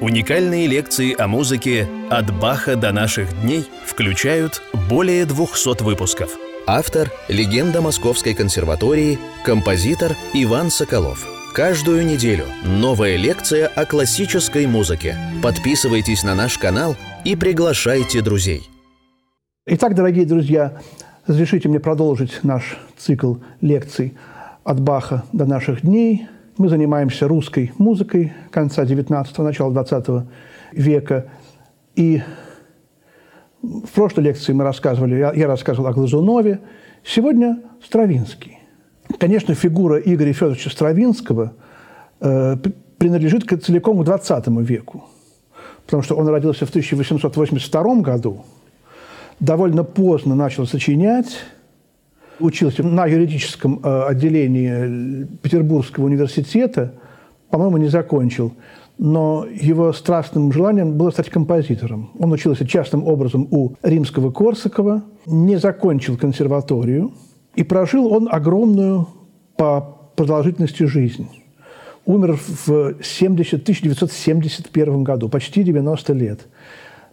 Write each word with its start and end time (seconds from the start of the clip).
Уникальные 0.00 0.66
лекции 0.66 1.14
о 1.20 1.28
музыке 1.28 1.86
«От 2.08 2.34
Баха 2.40 2.74
до 2.74 2.90
наших 2.90 3.38
дней» 3.42 3.66
включают 3.84 4.62
более 4.88 5.26
200 5.26 5.82
выпусков. 5.82 6.38
Автор– 6.66 7.10
легенда 7.28 7.82
Московской 7.82 8.32
консерватории, 8.32 9.18
композитор 9.44 10.16
Иван 10.32 10.70
Соколов. 10.70 11.28
Каждую 11.52 12.06
неделю 12.06 12.46
новая 12.64 13.16
лекция 13.16 13.66
о 13.66 13.84
классической 13.84 14.66
музыке. 14.66 15.18
Подписывайтесь 15.42 16.22
на 16.22 16.34
наш 16.34 16.56
канал 16.56 16.96
и 17.26 17.36
приглашайте 17.36 18.22
друзей. 18.22 18.62
Итак, 19.66 19.94
дорогие 19.94 20.24
друзья, 20.24 20.80
разрешите 21.26 21.68
мне 21.68 21.78
продолжить 21.78 22.42
наш 22.42 22.78
цикл 22.96 23.34
лекций 23.60 24.16
«От 24.64 24.80
Баха 24.80 25.24
до 25.34 25.44
наших 25.44 25.82
дней», 25.82 26.26
мы 26.60 26.68
занимаемся 26.68 27.26
русской 27.26 27.72
музыкой 27.78 28.34
конца 28.50 28.84
19-го, 28.84 29.42
начала 29.42 29.72
20 29.72 30.26
века. 30.72 31.30
И 31.96 32.20
в 33.62 33.88
прошлой 33.94 34.24
лекции 34.24 34.52
мы 34.52 34.64
рассказывали, 34.64 35.14
я, 35.14 35.32
я 35.32 35.46
рассказывал 35.46 35.88
о 35.88 35.94
Глазунове. 35.94 36.60
Сегодня 37.02 37.62
Стравинский. 37.82 38.58
Конечно, 39.18 39.54
фигура 39.54 40.00
Игоря 40.00 40.34
Федоровича 40.34 40.68
Стравинского 40.68 41.54
э, 42.20 42.56
принадлежит 42.98 43.44
к, 43.44 43.56
целиком 43.56 43.98
к 43.98 44.04
20 44.04 44.48
веку, 44.48 45.06
потому 45.86 46.02
что 46.02 46.14
он 46.14 46.28
родился 46.28 46.66
в 46.66 46.68
1882 46.68 47.94
году, 48.02 48.44
довольно 49.40 49.82
поздно 49.82 50.34
начал 50.34 50.66
сочинять, 50.66 51.38
учился 52.40 52.82
на 52.82 53.06
юридическом 53.06 53.80
э, 53.82 54.02
отделении 54.08 55.26
Петербургского 55.42 56.06
университета, 56.06 56.94
по-моему, 57.50 57.76
не 57.76 57.88
закончил. 57.88 58.52
Но 58.98 59.46
его 59.50 59.92
страстным 59.92 60.52
желанием 60.52 60.98
было 60.98 61.10
стать 61.10 61.30
композитором. 61.30 62.10
Он 62.18 62.32
учился 62.32 62.66
частным 62.66 63.06
образом 63.06 63.48
у 63.50 63.72
римского 63.82 64.30
Корсакова, 64.30 65.02
не 65.26 65.56
закончил 65.56 66.18
консерваторию, 66.18 67.12
и 67.54 67.62
прожил 67.62 68.12
он 68.12 68.28
огромную 68.30 69.08
по 69.56 69.96
продолжительности 70.16 70.82
жизнь. 70.82 71.28
Умер 72.04 72.38
в 72.66 72.94
70, 73.02 73.62
1971 73.62 75.04
году, 75.04 75.28
почти 75.28 75.62
90 75.62 76.12
лет. 76.12 76.40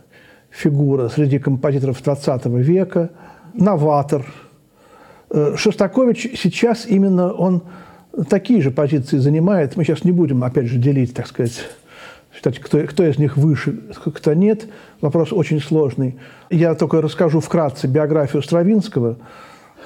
фигура 0.50 1.08
среди 1.08 1.40
композиторов 1.40 2.02
XX 2.02 2.60
века, 2.60 3.12
новатор– 3.54 4.26
Шостакович 5.56 6.32
сейчас 6.38 6.86
именно 6.86 7.32
он 7.32 7.64
такие 8.30 8.62
же 8.62 8.72
позиции 8.72 9.18
занимает. 9.18 9.78
Мы 9.78 9.84
сейчас 9.84 10.04
не 10.04 10.12
будем, 10.12 10.44
опять 10.44 10.66
же, 10.66 10.78
делить, 10.78 11.14
так 11.14 11.28
сказать, 11.28 11.54
считать, 12.34 12.60
кто, 12.60 12.80
кто 12.80 13.06
из 13.06 13.18
них 13.18 13.38
выше, 13.38 13.78
кто 14.14 14.34
нет. 14.34 14.68
Вопрос 15.00 15.32
очень 15.32 15.62
сложный. 15.62 16.18
Я 16.50 16.76
только 16.76 17.02
расскажу 17.02 17.40
вкратце 17.40 17.88
биографию 17.88 18.42
Стравинского. 18.42 19.18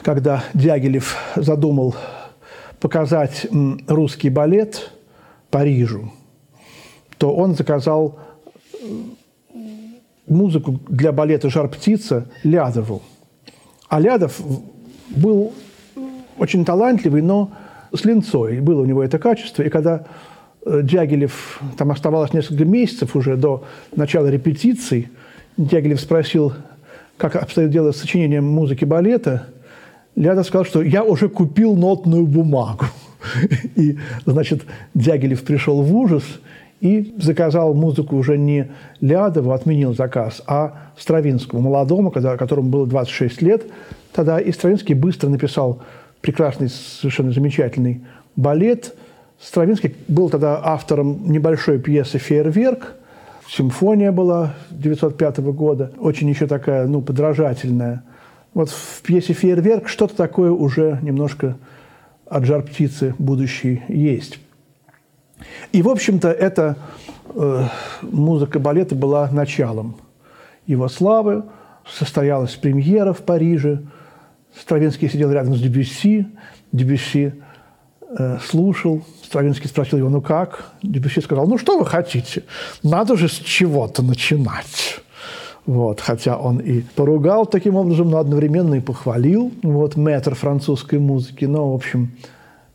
Когда 0.02 0.44
Дягилев 0.54 1.16
задумал 1.36 1.96
показать 2.80 3.48
русский 3.88 4.30
балет 4.30 4.92
Парижу, 5.50 6.12
то 7.18 7.34
он 7.34 7.56
заказал 7.56 8.20
музыку 10.28 10.80
для 10.90 11.12
балета 11.12 11.50
«Жар 11.50 11.70
птица» 11.70 12.30
Лядову. 12.44 13.02
А 13.88 14.00
Лядов 14.00 14.42
был 15.10 15.54
очень 16.38 16.66
талантливый, 16.66 17.22
но 17.22 17.52
с 17.94 18.04
линцой. 18.06 18.60
Было 18.60 18.82
у 18.82 18.86
него 18.86 19.04
это 19.04 19.20
качество. 19.20 19.64
И 19.64 19.70
когда 19.70 20.06
э, 20.66 20.82
Дягилев, 20.84 21.62
там 21.78 21.92
оставалось 21.92 22.34
несколько 22.34 22.66
месяцев 22.66 23.16
уже 23.16 23.38
до 23.38 23.64
начала 23.96 24.28
репетиций, 24.28 25.10
Дягилев 25.58 26.02
спросил, 26.02 26.54
как 27.18 27.36
обстоит 27.36 27.70
дело 27.70 27.92
с 27.92 27.98
сочинением 27.98 28.46
музыки 28.46 28.86
балета, 28.86 29.48
Ляда 30.16 30.44
сказал, 30.44 30.66
что 30.66 30.82
я 30.82 31.04
уже 31.04 31.28
купил 31.30 31.76
нотную 31.76 32.26
бумагу. 32.26 32.86
И, 33.76 33.98
значит, 34.26 34.64
Дягилев 34.94 35.44
пришел 35.44 35.82
в 35.82 35.96
ужас 35.96 36.24
и 36.82 37.16
заказал 37.18 37.74
музыку 37.74 38.16
уже 38.16 38.38
не 38.38 38.70
Лядову, 39.02 39.52
отменил 39.52 39.96
заказ, 39.96 40.42
а 40.46 40.92
Стравинскому, 40.98 41.62
молодому, 41.62 42.12
которому 42.12 42.70
было 42.70 42.86
26 42.86 43.42
лет, 43.42 43.64
Тогда 44.16 44.40
и 44.40 44.50
Стравинский 44.54 44.96
быстро 44.96 45.28
написал 45.28 45.82
прекрасный, 46.22 46.70
совершенно 46.70 47.34
замечательный 47.34 48.06
балет. 48.38 48.96
Стравинский 49.42 49.94
был 50.08 50.30
тогда 50.30 50.62
автором 50.64 51.30
небольшой 51.30 51.80
пьесы 51.80 52.18
«Фейерверк», 52.18 52.94
симфония 53.50 54.14
была 54.14 54.54
905 54.72 55.40
года, 55.40 55.92
очень 55.98 56.30
еще 56.30 56.48
такая, 56.48 56.88
ну, 56.88 57.02
подражательная. 57.02 58.04
Вот 58.54 58.70
в 58.70 59.02
пьесе 59.02 59.34
«Фейерверк» 59.34 59.90
что-то 59.90 60.16
такое 60.16 60.50
уже 60.50 60.98
немножко 61.02 61.58
от 62.26 62.46
жар 62.46 62.62
птицы 62.62 63.14
будущей 63.20 63.84
есть. 63.90 64.40
И, 65.74 65.82
в 65.82 65.90
общем-то, 65.90 66.32
эта 66.32 66.78
э, 67.36 67.64
музыка 68.02 68.60
балета 68.60 68.96
была 68.96 69.30
началом 69.30 69.98
его 70.68 70.88
славы. 70.88 71.44
Состоялась 71.86 72.56
премьера 72.56 73.12
в 73.12 73.20
Париже– 73.20 73.82
Стравинский 74.60 75.10
сидел 75.10 75.32
рядом 75.32 75.56
с 75.56 75.62
Дебюсси. 75.62 76.28
Дебюсси 76.72 77.34
э, 78.18 78.38
слушал. 78.44 79.04
Стравинский 79.24 79.68
спросил 79.68 79.98
его, 79.98 80.10
ну 80.10 80.22
как? 80.22 80.72
Дебюсси 80.82 81.22
сказал, 81.22 81.48
ну 81.48 81.58
что 81.58 81.78
вы 81.78 81.86
хотите? 81.86 82.44
Надо 82.84 83.18
же 83.18 83.28
с 83.28 83.34
чего-то 83.34 84.02
начинать. 84.02 85.02
Вот, 85.66 86.00
хотя 86.00 86.38
он 86.38 86.60
и 86.60 86.82
поругал 86.82 87.48
таким 87.48 87.76
образом, 87.76 88.12
но 88.12 88.20
одновременно 88.20 88.76
и 88.76 88.80
похвалил. 88.80 89.52
Вот, 89.64 89.96
метр 89.96 90.36
французской 90.36 91.00
музыки. 91.00 91.46
Но, 91.46 91.72
в 91.72 91.76
общем, 91.76 92.12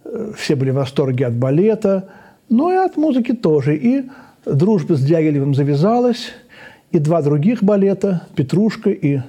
э, 0.05 0.33
все 0.37 0.57
были 0.57 0.71
в 0.71 0.75
восторге 0.75 1.27
от 1.27 1.35
балета, 1.35 2.09
но 2.49 2.73
и 2.73 2.77
от 2.77 2.97
музыки 2.97 3.33
тоже. 3.33 3.77
И 3.77 4.05
дружба 4.45 4.97
с 4.97 5.03
Дягилевым 5.03 5.55
завязалась. 5.55 6.33
И 6.91 6.99
два 6.99 7.23
других 7.23 7.63
балета 7.63 8.27
«Петрушка» 8.35 8.91
и 8.91 9.21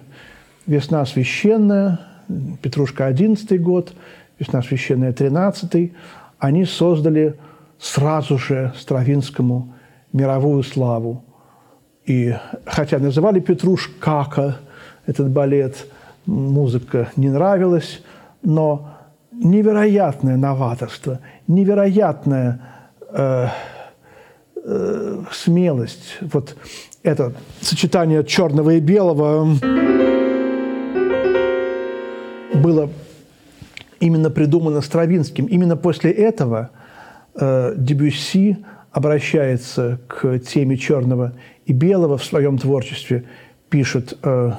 «Весна 0.65 1.05
священная» 1.05 2.10
Петрушка 2.61 3.05
11 3.05 3.61
год, 3.61 3.93
Весна 4.39 4.61
священная 4.63 5.13
13 5.13 5.93
они 6.39 6.65
создали 6.65 7.35
сразу 7.79 8.37
же 8.39 8.73
Стравинскому 8.75 9.73
мировую 10.13 10.63
славу. 10.63 11.23
И 12.05 12.35
хотя 12.65 12.97
называли 12.97 13.39
Петрушкака 13.39 14.57
этот 15.05 15.29
балет, 15.29 15.87
музыка 16.25 17.11
не 17.15 17.29
нравилась, 17.29 18.01
но 18.41 18.97
невероятное 19.31 20.37
новаторство, 20.37 21.19
невероятная 21.47 22.61
э, 23.09 23.47
э, 24.55 25.23
смелость. 25.31 26.17
Вот 26.21 26.55
это 27.03 27.33
сочетание 27.61 28.23
черного 28.23 28.71
и 28.71 28.79
белого 28.79 29.47
было 32.61 32.89
именно 33.99 34.29
придумано 34.29 34.81
Стравинским. 34.81 35.45
Именно 35.45 35.77
после 35.77 36.11
этого 36.11 36.69
э, 37.35 37.73
Дебюсси 37.77 38.57
обращается 38.91 39.99
к 40.07 40.39
теме 40.39 40.77
черного 40.77 41.33
и 41.65 41.73
белого 41.73 42.17
в 42.17 42.23
своем 42.23 42.57
творчестве, 42.57 43.23
пишет 43.69 44.17
э, 44.23 44.51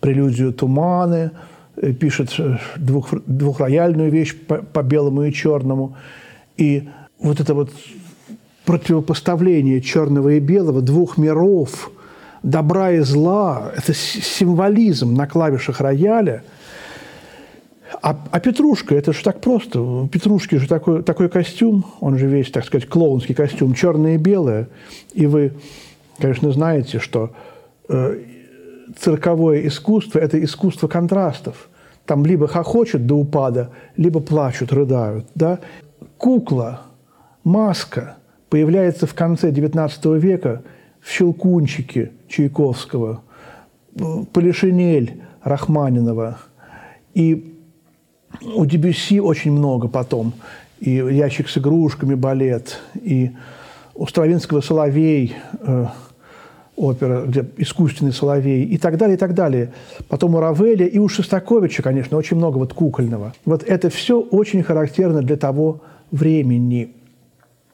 прелюдию 0.00 0.52
«Туманы», 0.52 1.30
э, 1.76 1.92
пишет 1.92 2.34
э, 2.38 2.58
двух, 2.76 3.10
двухрояльную 3.26 4.10
вещь 4.10 4.36
по, 4.36 4.56
по 4.56 4.82
белому 4.82 5.24
и 5.24 5.32
черному. 5.32 5.96
И 6.56 6.88
вот 7.18 7.40
это 7.40 7.54
вот 7.54 7.70
противопоставление 8.66 9.80
черного 9.80 10.30
и 10.30 10.40
белого, 10.40 10.82
двух 10.82 11.16
миров, 11.16 11.90
добра 12.42 12.92
и 12.92 13.00
зла, 13.00 13.72
это 13.76 13.94
символизм 13.94 15.14
на 15.14 15.26
клавишах 15.26 15.80
рояля– 15.80 16.42
а, 18.02 18.16
а 18.30 18.40
Петрушка, 18.40 18.94
это 18.94 19.12
же 19.12 19.22
так 19.22 19.40
просто. 19.40 20.08
Петрушки 20.10 20.56
же 20.56 20.68
такой, 20.68 21.02
такой 21.02 21.28
костюм, 21.28 21.84
он 22.00 22.18
же 22.18 22.26
весь, 22.26 22.50
так 22.50 22.64
сказать, 22.64 22.88
клоунский 22.88 23.34
костюм, 23.34 23.74
черное 23.74 24.14
и 24.14 24.18
белое. 24.18 24.68
И 25.12 25.26
вы, 25.26 25.52
конечно, 26.18 26.50
знаете, 26.52 26.98
что 26.98 27.30
э, 27.88 28.20
цирковое 28.98 29.66
искусство– 29.66 30.18
это 30.20 30.42
искусство 30.42 30.88
контрастов. 30.88 31.68
Там 32.06 32.26
либо 32.26 32.46
хохочут 32.46 33.06
до 33.06 33.16
упада, 33.16 33.70
либо 33.96 34.20
плачут, 34.20 34.72
рыдают. 34.72 35.26
Да? 35.34 35.60
Кукла, 36.18 36.82
маска 37.44 38.16
появляется 38.50 39.06
в 39.06 39.14
конце 39.14 39.50
XIX 39.50 40.18
века 40.18 40.62
в 41.00 41.10
«Щелкунчике» 41.10 42.12
Чайковского, 42.28 43.22
Полишинель 44.32 45.22
Рахманинова. 45.42 46.38
И 47.14 47.53
у 48.42 48.64
Дебюсси 48.66 49.20
очень 49.20 49.52
много 49.52 49.88
потом. 49.88 50.34
И 50.80 50.90
«Ящик 50.90 51.48
с 51.48 51.58
игрушками» 51.58 52.14
балет, 52.14 52.80
и 52.94 53.30
у 53.94 54.06
Стравинского 54.06 54.60
«Соловей», 54.60 55.34
э, 55.60 55.86
опера, 56.76 57.24
где 57.24 57.44
искусственный 57.56 58.12
соловей 58.12 58.64
и 58.64 58.78
так 58.78 58.96
далее, 58.96 59.16
и 59.16 59.18
так 59.18 59.34
далее. 59.34 59.72
Потом 60.08 60.34
у 60.34 60.40
Равеля 60.40 60.86
и 60.86 60.98
у 60.98 61.08
Шостаковича, 61.08 61.82
конечно, 61.82 62.16
очень 62.16 62.36
много 62.36 62.58
вот 62.58 62.74
кукольного. 62.74 63.32
Вот 63.44 63.62
это 63.62 63.90
все 63.90 64.20
очень 64.20 64.62
характерно 64.62 65.22
для 65.22 65.36
того 65.36 65.82
времени. 66.10 66.94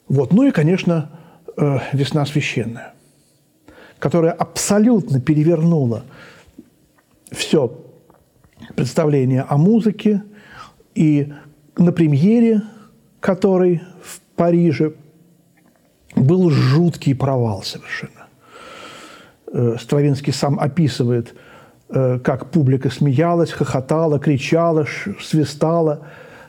Вот. 0.09 0.33
Ну 0.33 0.45
и, 0.45 0.51
конечно, 0.51 1.11
э, 1.57 1.79
«Весна 1.93 2.27
священная», 2.27 2.95
которая 3.99 4.33
абсолютно 4.33 5.21
перевернула 5.21 6.03
все 7.31 7.79
представление 8.75 9.43
о 9.49 9.57
музыке, 9.57 10.23
и 10.94 11.32
на 11.76 11.92
премьере 11.92 12.62
которой 13.20 13.82
в 14.02 14.20
Париже 14.34 14.94
был 16.16 16.50
жуткий 16.50 17.14
провал 17.14 17.62
совершенно. 17.62 18.26
Э, 19.52 19.76
Стравинский 19.78 20.32
сам 20.32 20.58
описывает, 20.58 21.34
э, 21.90 22.19
как 22.19 22.50
публика 22.50 22.90
смеялась, 22.90 23.52
хохотала, 23.52 24.19
кричала, 24.19 24.87
свистала, 25.20 26.06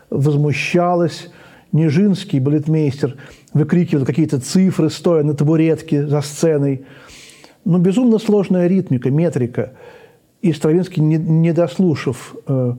возмущалась. 0.09 1.29
Нижинский, 1.73 2.39
балетмейстер, 2.39 3.15
выкрикивал 3.53 4.05
какие-то 4.05 4.41
цифры, 4.41 4.89
стоя 4.89 5.23
на 5.23 5.33
табуретке 5.33 6.05
за 6.05 6.19
сценой. 6.21 6.85
Ну, 7.63 7.77
безумно 7.77 8.19
сложная 8.19 8.67
ритмика, 8.67 9.09
метрика. 9.09 9.73
И 10.41 10.51
Стравинский, 10.51 11.01
не, 11.01 11.17
не 11.17 11.53
дослушав 11.53 12.35
э, 12.45 12.73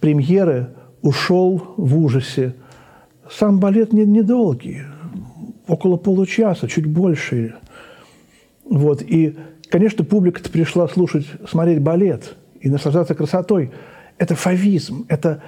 премьеры, 0.00 0.74
ушел 1.04 1.74
в 1.76 1.96
ужасе. 1.96 2.54
Сам 3.30 3.60
балет 3.60 3.92
недолгий, 3.92 4.82
около 5.68 5.96
получаса, 5.96 6.68
чуть 6.68 6.86
больше. 6.86 7.54
Вот, 8.64 9.02
и 9.02 9.36
Конечно, 9.74 10.04
публика 10.04 10.40
пришла 10.48 10.86
слушать, 10.86 11.26
смотреть 11.50 11.80
балет 11.80 12.36
и 12.60 12.68
наслаждаться 12.68 13.16
красотой. 13.16 13.72
Это 14.18 14.36
фавизм, 14.36 15.04
это 15.08 15.42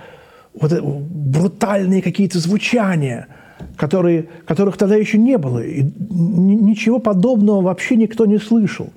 вот 0.52 0.72
брутальные 0.82 2.02
какие-то 2.02 2.40
звучания, 2.40 3.28
которые, 3.76 4.28
которых 4.44 4.78
тогда 4.78 4.96
еще 4.96 5.16
не 5.16 5.38
было. 5.38 5.60
И 5.60 5.84
ничего 6.10 6.98
подобного 6.98 7.60
вообще 7.60 7.94
никто 7.94 8.26
не 8.26 8.38
слышал. 8.38 8.92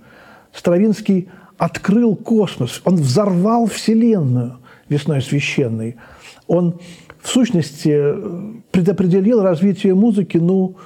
Стравинский 0.52 1.30
открыл 1.60 2.16
космос, 2.16 2.82
он 2.84 2.96
взорвал 2.96 3.68
Вселенную 3.68 4.58
весной 4.88 5.22
священной. 5.22 5.98
Он, 6.50 6.80
в 7.22 7.30
сущности, 7.30 7.96
предопределил 8.72 9.44
развитие 9.44 9.94
музыки, 9.94 10.38
ну, 10.38 10.78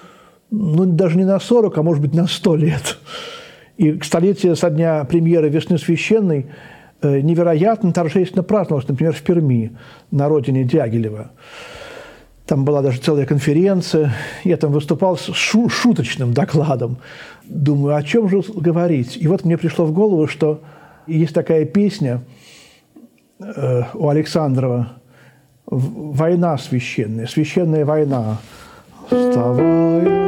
ну, 0.51 0.85
даже 0.85 1.17
не 1.17 1.23
на 1.23 1.39
40, 1.39 1.77
а 1.77 1.83
может 1.83 2.01
быть, 2.01 2.13
на 2.13 2.27
100 2.27 2.55
лет. 2.57 2.97
И 3.77 3.93
к 3.93 4.03
столетию 4.03 4.57
со 4.57 4.69
дня 4.69 5.05
премьеры 5.05 5.47
«Весны 5.47 5.77
священной» 5.77 6.47
э, 7.01 7.21
невероятно 7.21 7.93
торжественно 7.93 8.43
праздновалось, 8.43 8.89
например, 8.89 9.13
в 9.13 9.21
Перми, 9.21 9.71
на 10.11 10.27
родине 10.27 10.65
Дягилева. 10.65 11.31
Там 12.45 12.65
была 12.65 12.81
даже 12.81 12.99
целая 12.99 13.25
конференция. 13.25 14.13
Я 14.43 14.57
там 14.57 14.73
выступал 14.73 15.15
с 15.15 15.31
шу 15.33 15.69
шуточным 15.69 16.33
докладом. 16.33 16.97
Думаю, 17.45 17.95
о 17.95 18.03
чем 18.03 18.27
же 18.27 18.41
говорить? 18.53 19.15
И 19.15 19.29
вот 19.29 19.45
мне 19.45 19.57
пришло 19.57 19.85
в 19.85 19.93
голову, 19.93 20.27
что 20.27 20.61
есть 21.07 21.33
такая 21.33 21.63
песня 21.63 22.21
э, 23.39 23.83
у 23.93 24.09
Александрова 24.09 24.97
«Война 25.65 26.57
священная», 26.57 27.27
«Священная 27.27 27.85
война». 27.85 28.37
Вставай, 29.05 30.23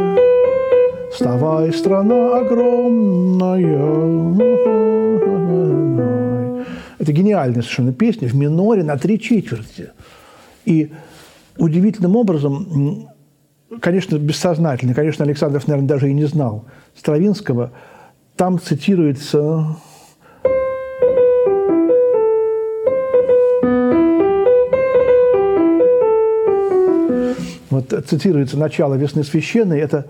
Вставай, 1.11 1.71
страна 1.73 2.39
огромная. 2.39 3.65
Это 6.99 7.11
гениальная 7.13 7.61
совершенно 7.61 7.93
песня 7.93 8.27
в 8.27 8.35
миноре 8.35 8.83
на 8.83 8.97
три 8.97 9.19
четверти. 9.19 9.91
И 10.65 10.91
удивительным 11.57 12.15
образом, 12.15 13.07
конечно, 13.79 14.17
бессознательно, 14.17 14.93
конечно, 14.93 15.23
Александров, 15.23 15.67
наверное, 15.67 15.87
даже 15.87 16.09
и 16.09 16.13
не 16.13 16.25
знал 16.25 16.65
Стравинского, 16.97 17.71
там 18.35 18.59
цитируется 18.59 19.77
вот 27.75 28.05
цитируется 28.07 28.57
начало 28.57 28.95
«Весны 28.95 29.23
священной», 29.23 29.79
это 29.79 30.05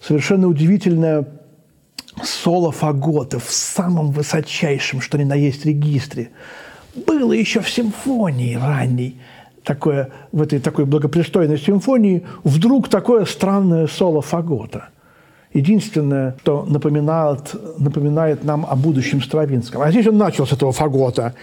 совершенно 0.00 0.48
удивительное 0.48 1.26
соло 2.22 2.72
фагота 2.72 3.38
в 3.38 3.50
самом 3.50 4.10
высочайшем, 4.10 5.00
что 5.00 5.18
ни 5.18 5.24
на 5.24 5.34
есть 5.34 5.64
регистре. 5.64 6.30
Было 7.06 7.32
еще 7.32 7.60
в 7.60 7.70
симфонии 7.70 8.54
ранней, 8.54 9.20
такое, 9.64 10.10
в 10.32 10.42
этой 10.42 10.58
такой 10.58 10.84
благопристойной 10.84 11.58
симфонии, 11.58 12.24
вдруг 12.44 12.88
такое 12.88 13.24
странное 13.24 13.86
соло 13.86 14.22
фагота. 14.22 14.88
Единственное, 15.52 16.36
что 16.42 16.64
напоминает, 16.64 17.54
напоминает 17.78 18.44
нам 18.44 18.66
о 18.68 18.76
будущем 18.76 19.22
Стравинском. 19.22 19.80
А 19.80 19.90
здесь 19.90 20.06
он 20.06 20.18
начал 20.18 20.46
с 20.46 20.52
этого 20.52 20.72
фагота. 20.72 21.34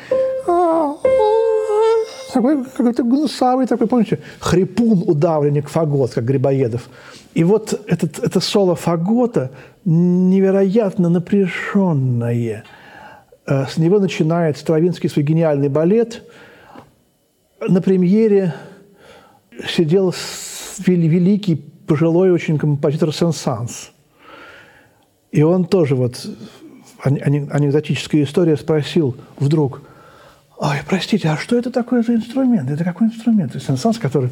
Такой 2.35 2.65
какой-то 2.65 3.03
гнусавый 3.03 3.65
такой, 3.65 3.87
помните, 3.87 4.19
хрипун, 4.39 5.03
удавленник, 5.07 5.69
фагот, 5.69 6.13
как 6.13 6.25
Грибоедов 6.25 6.89
и 7.35 7.43
вот 7.43 7.81
этот, 7.87 8.19
это 8.19 8.39
соло 8.39 8.75
фагота 8.75 9.51
невероятно 9.83 11.09
напряженное. 11.09 12.63
Э, 13.45 13.65
с 13.67 13.77
него 13.77 13.99
начинает 13.99 14.57
Стравинский 14.57 15.09
свой 15.09 15.25
гениальный 15.25 15.67
балет. 15.67 16.23
На 17.59 17.81
премьере 17.81 18.55
сидел 19.67 20.15
великий, 20.79 21.55
пожилой 21.55 22.31
очень 22.31 22.57
композитор 22.57 23.13
Сен-Санс. 23.13 23.91
И 25.31 25.43
он 25.43 25.65
тоже 25.65 25.95
вот, 25.95 26.25
анекдотическая 27.03 28.23
история, 28.23 28.55
спросил 28.55 29.17
вдруг, 29.39 29.81
«Ой, 30.57 30.77
простите, 30.87 31.29
а 31.29 31.37
что 31.37 31.57
это 31.57 31.69
такое 31.69 32.01
за 32.01 32.15
инструмент? 32.15 32.69
Это 32.69 32.83
какой 32.83 33.07
инструмент?» 33.07 33.55
И 33.55 33.59
Сен-Санс, 33.59 33.97
который 33.97 34.31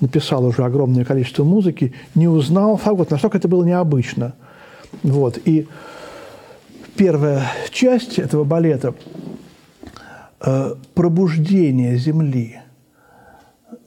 написал 0.00 0.44
уже 0.44 0.64
огромное 0.64 1.04
количество 1.04 1.44
музыки, 1.44 1.92
не 2.14 2.28
узнал 2.28 2.76
фагот. 2.76 3.10
Настолько 3.10 3.38
это 3.38 3.48
было 3.48 3.64
необычно. 3.64 4.34
Вот. 5.02 5.38
И 5.44 5.66
первая 6.96 7.44
часть 7.70 8.18
этого 8.18 8.44
балета 8.44 8.94
э, 10.40 10.74
пробуждение 10.94 11.96
земли, 11.96 12.60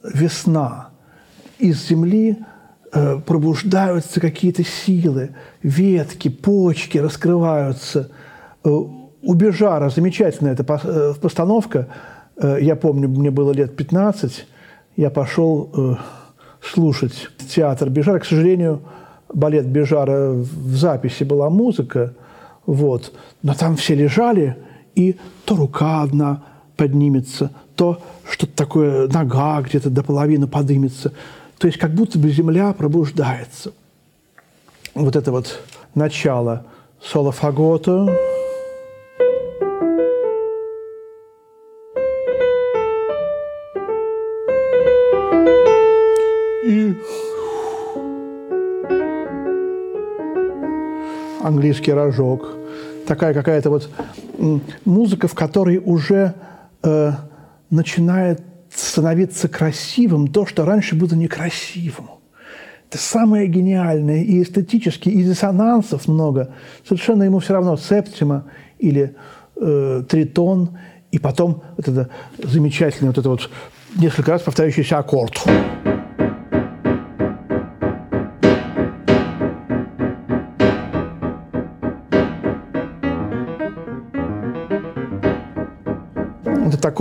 весна. 0.03 0.89
Из 1.59 1.87
земли 1.87 2.37
э, 2.91 3.19
пробуждаются 3.25 4.19
какие-то 4.19 4.63
силы, 4.63 5.31
ветки, 5.63 6.27
почки 6.27 6.97
раскрываются. 6.97 8.11
Э, 9.21 9.25
у 9.25 9.33
Бежара 9.33 9.89
замечательная 9.89 10.53
эта 10.53 10.79
э, 10.83 11.13
постановка. 11.21 11.87
Э, 12.37 12.57
я 12.59 12.75
помню, 12.75 13.07
мне 13.07 13.31
было 13.31 13.51
лет 13.51 13.75
15, 13.75 14.47
я 14.97 15.09
пошел 15.09 15.69
э, 15.73 15.95
слушать 16.61 17.29
театр 17.49 17.89
Бежара. 17.89 18.19
К 18.19 18.25
сожалению, 18.25 18.81
балет 19.33 19.65
Бежара 19.65 20.31
в 20.31 20.75
записи 20.75 21.23
была 21.23 21.49
музыка, 21.49 22.13
вот, 22.65 23.13
но 23.43 23.53
там 23.53 23.75
все 23.75 23.95
лежали, 23.95 24.57
и 24.95 25.17
то 25.45 25.55
рука 25.55 26.01
одна 26.01 26.43
поднимется, 26.75 27.51
то 27.75 28.01
что-то 28.29 28.55
такое, 28.55 29.07
нога 29.07 29.61
где-то 29.61 29.89
до 29.89 30.03
половины 30.03 30.47
подымется. 30.47 31.13
То 31.57 31.67
есть 31.67 31.79
как 31.79 31.93
будто 31.93 32.17
бы 32.17 32.29
земля 32.31 32.73
пробуждается. 32.73 33.71
Вот 34.95 35.15
это 35.15 35.31
вот 35.31 35.61
начало 35.93 36.65
соло 36.99 37.31
фагота. 37.31 38.09
Английский 51.51 51.93
рожок, 51.93 52.55
такая 53.07 53.33
какая-то 53.33 53.69
вот 53.69 53.89
музыка, 54.85 55.27
в 55.27 55.35
которой 55.35 55.77
уже 55.77 56.33
э, 56.83 57.11
начинает 57.69 58.41
становиться 58.73 59.47
красивым 59.47 60.27
то, 60.27 60.45
что 60.45 60.65
раньше 60.65 60.95
было 60.95 61.13
некрасивым. 61.13 62.09
Это 62.89 62.97
самое 62.97 63.47
гениальное. 63.47 64.21
И 64.21 64.43
эстетически, 64.43 65.09
и 65.09 65.23
диссонансов 65.23 66.07
много. 66.07 66.53
Совершенно 66.85 67.23
ему 67.23 67.39
все 67.39 67.53
равно 67.53 67.77
септима 67.77 68.45
или 68.79 69.15
э, 69.55 70.03
тритон. 70.09 70.77
И 71.11 71.19
потом 71.19 71.63
вот 71.77 71.87
это 71.87 72.09
замечательный 72.37 73.07
вот 73.07 73.17
это 73.17 73.29
вот 73.29 73.49
несколько 73.95 74.31
раз 74.31 74.41
повторяющийся 74.41 74.97
аккорд. 74.97 75.41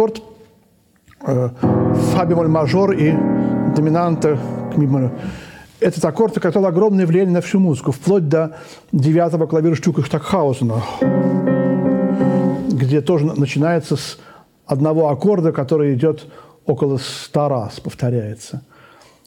Аккорд 0.00 0.22
э, 1.26 1.50
фа 2.12 2.24
бемоль 2.24 2.48
мажор 2.48 2.92
и 2.92 3.12
доминанта 3.76 4.38
к 4.72 4.78
ми 4.78 5.10
этот 5.78 6.02
аккорд 6.04 6.36
оказал 6.38 6.64
огромное 6.64 7.06
влияние 7.06 7.34
на 7.34 7.40
всю 7.42 7.58
музыку, 7.58 7.92
вплоть 7.92 8.28
до 8.28 8.56
девятого 8.92 9.46
клавира 9.46 9.74
Штюка 9.74 10.02
Штакхаузена, 10.02 10.82
где 12.70 13.02
тоже 13.02 13.26
начинается 13.26 13.96
с 13.96 14.18
одного 14.66 15.08
аккорда, 15.08 15.52
который 15.52 15.94
идет 15.94 16.26
около 16.64 16.96
ста 16.98 17.48
раз, 17.50 17.80
повторяется. 17.80 18.62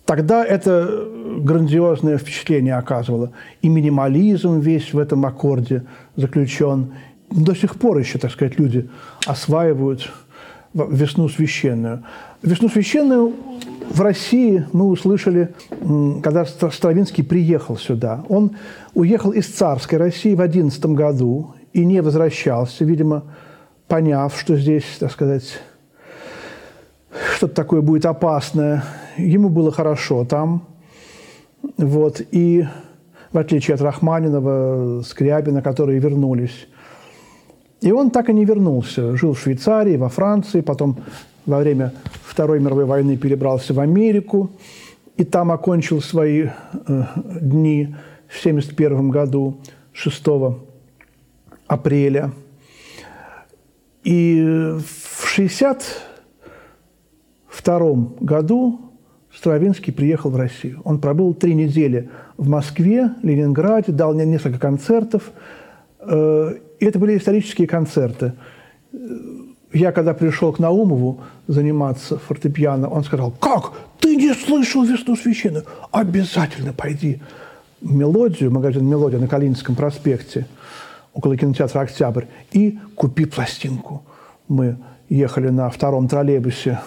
Тогда 0.05 0.43
это 0.43 1.07
грандиозное 1.37 2.17
впечатление 2.17 2.75
оказывало. 2.75 3.31
И 3.61 3.69
минимализм 3.69 4.59
весь 4.59 4.93
в 4.93 4.99
этом 4.99 5.25
аккорде 5.25 5.83
заключен. 6.15 6.93
До 7.31 7.55
сих 7.55 7.75
пор 7.75 7.97
еще, 7.97 8.19
так 8.19 8.31
сказать, 8.31 8.59
люди 8.59 8.89
осваивают 9.25 10.11
весну 10.73 11.29
священную. 11.29 12.03
Весну 12.41 12.69
священную 12.69 13.33
в 13.89 14.01
России 14.01 14.65
мы 14.73 14.85
услышали, 14.85 15.53
когда 16.23 16.45
Стравинский 16.45 17.23
приехал 17.23 17.77
сюда. 17.77 18.23
Он 18.29 18.51
уехал 18.93 19.31
из 19.31 19.47
царской 19.47 19.97
России 19.97 20.35
в 20.35 20.41
11 20.41 20.85
году 20.87 21.53
и 21.73 21.85
не 21.85 22.01
возвращался, 22.01 22.85
видимо, 22.85 23.23
поняв, 23.87 24.37
что 24.39 24.57
здесь, 24.57 24.85
так 24.99 25.11
сказать, 25.11 25.59
что-то 27.35 27.53
такое 27.53 27.81
будет 27.81 28.05
опасное. 28.05 28.83
Ему 29.17 29.49
было 29.49 29.71
хорошо 29.71 30.25
там. 30.25 30.67
Вот. 31.77 32.21
И 32.31 32.65
в 33.31 33.37
отличие 33.37 33.75
от 33.75 33.81
Рахманинова, 33.81 35.01
Скрябина, 35.03 35.61
которые 35.61 35.99
вернулись. 35.99 36.67
И 37.83 37.91
он 37.91 38.09
так 38.11 38.29
и 38.29 38.33
не 38.33 38.45
вернулся. 38.45 39.17
Жил 39.17 39.33
в 39.33 39.39
Швейцарии, 39.39 39.97
во 39.97 40.07
Франции, 40.07 40.61
потом 40.61 40.99
во 41.45 41.59
время 41.59 41.91
Второй 42.23 42.61
мировой 42.61 42.85
войны 42.85 43.17
перебрался 43.17 43.73
в 43.73 43.81
Америку 43.81 44.51
и 45.17 45.25
там 45.25 45.51
окончил 45.51 46.01
свои 46.01 46.43
э, 46.43 46.49
дни 47.41 47.93
в 48.29 48.39
1971 48.39 49.09
году, 49.09 49.57
6 49.91 50.23
апреля. 51.67 52.31
И 54.05 54.41
в 54.41 55.33
1962 55.33 57.95
году 58.21 58.79
Стравинский 59.35 59.91
приехал 59.91 60.29
в 60.29 60.37
Россию. 60.37 60.79
Он 60.85 61.01
пробыл 61.01 61.33
три 61.33 61.53
недели 61.53 62.09
в 62.37 62.47
Москве, 62.47 63.09
Ленинграде, 63.23 63.91
дал 63.91 64.13
несколько 64.13 64.57
концертов. 64.57 65.33
Э, 66.05 66.53
и 66.79 66.85
это 66.85 66.99
были 66.99 67.17
исторические 67.17 67.67
концерты 67.67 68.33
я 69.73 69.91
когда 69.91 70.13
пришел 70.13 70.53
к 70.53 70.59
Наумову 70.59 71.21
заниматься 71.47 72.17
фортепиано, 72.17 72.87
он 72.87 73.03
сказал, 73.03 73.31
как, 73.31 73.73
ты 73.99 74.15
не 74.15 74.33
слышал 74.33 74.83
«Весну 74.83 75.15
священную»? 75.15 75.65
Обязательно 75.91 76.73
пойди 76.73 77.21
в 77.81 77.93
«Мелодию», 77.93 78.51
магазин 78.51 78.87
«Мелодия» 78.87 79.19
на 79.19 79.27
Калининском 79.27 79.75
проспекте, 79.75 80.47
около 81.13 81.35
кинотеатра 81.35 81.81
«Октябрь», 81.81 82.25
и 82.51 82.79
купи 82.95 83.25
пластинку. 83.25 84.03
Мы 84.47 84.77
ехали 85.09 85.49
на 85.49 85.69
втором 85.69 86.07
троллейбусе 86.07 86.79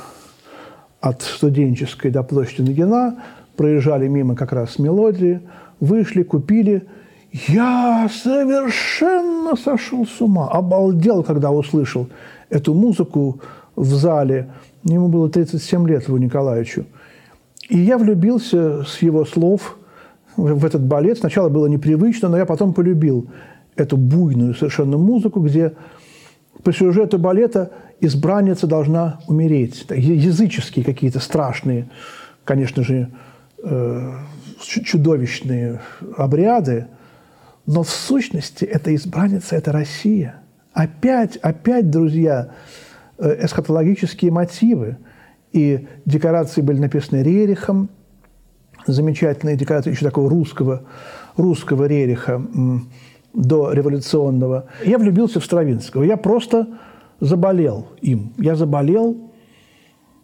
от 1.00 1.22
студенческой 1.22 2.10
до 2.10 2.22
площади 2.22 2.62
Нагина, 2.62 3.22
проезжали 3.56 4.06
мимо 4.06 4.36
как 4.36 4.52
раз 4.52 4.78
«Мелодии», 4.78 5.40
вышли, 5.80 6.22
купили. 6.22 6.86
Я 7.48 8.08
совершенно 8.08 9.56
сошел 9.56 10.06
с 10.06 10.20
ума, 10.20 10.48
обалдел, 10.48 11.22
когда 11.22 11.50
услышал– 11.50 12.08
эту 12.50 12.74
музыку 12.74 13.40
в 13.74 13.86
зале. 13.86 14.50
Ему 14.84 15.08
было 15.08 15.28
37 15.28 15.88
лет, 15.88 16.08
Льву 16.08 16.16
Николаевичу. 16.18 16.84
И 17.68 17.78
я 17.78 17.98
влюбился 17.98 18.84
с 18.84 19.02
его 19.02 19.24
слов 19.24 19.76
в 20.36 20.64
этот 20.64 20.82
балет. 20.82 21.18
Сначала 21.18 21.48
было 21.48 21.66
непривычно, 21.66 22.28
но 22.28 22.36
я 22.36 22.46
потом 22.46 22.72
полюбил 22.72 23.26
эту 23.74 23.96
буйную 23.96 24.54
совершенно 24.54 24.96
музыку, 24.96 25.40
где 25.40 25.72
по 26.62 26.72
сюжету 26.72 27.18
балета 27.18 27.72
избранница 28.00 28.66
должна 28.66 29.20
умереть. 29.26 29.86
Языческие 29.90 30.84
какие-то 30.84 31.20
страшные, 31.20 31.88
конечно 32.44 32.82
же, 32.82 33.10
э, 33.62 34.12
чудовищные 34.60 35.80
обряды, 36.16 36.86
но 37.66 37.82
в 37.82 37.90
сущности 37.90 38.64
эта 38.64 38.94
избранница– 38.94 39.56
это 39.56 39.72
Россия– 39.72 40.40
Опять, 40.76 41.38
опять, 41.38 41.88
друзья, 41.88 42.50
э, 43.16 43.46
эсхатологические 43.46 44.30
мотивы. 44.30 44.98
И 45.52 45.88
декорации 46.04 46.60
были 46.60 46.78
написаны 46.80 47.22
Рерихом, 47.22 47.88
замечательные 48.86 49.56
декорации 49.56 49.92
еще 49.92 50.04
такого 50.04 50.28
русского, 50.28 50.82
русского 51.38 51.86
Рериха 51.86 52.42
до 53.32 53.72
революционного. 53.72 54.66
Я 54.84 54.98
влюбился 54.98 55.40
в 55.40 55.46
Стравинского. 55.46 56.02
Я 56.02 56.18
просто 56.18 56.68
заболел 57.20 57.86
им. 58.02 58.34
Я 58.36 58.54
заболел 58.54 59.32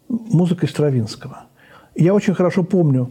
музыкой 0.07 0.69
Стравинского. 0.69 1.45
Я 1.95 2.13
очень 2.13 2.35
хорошо 2.35 2.63
помню, 2.63 3.09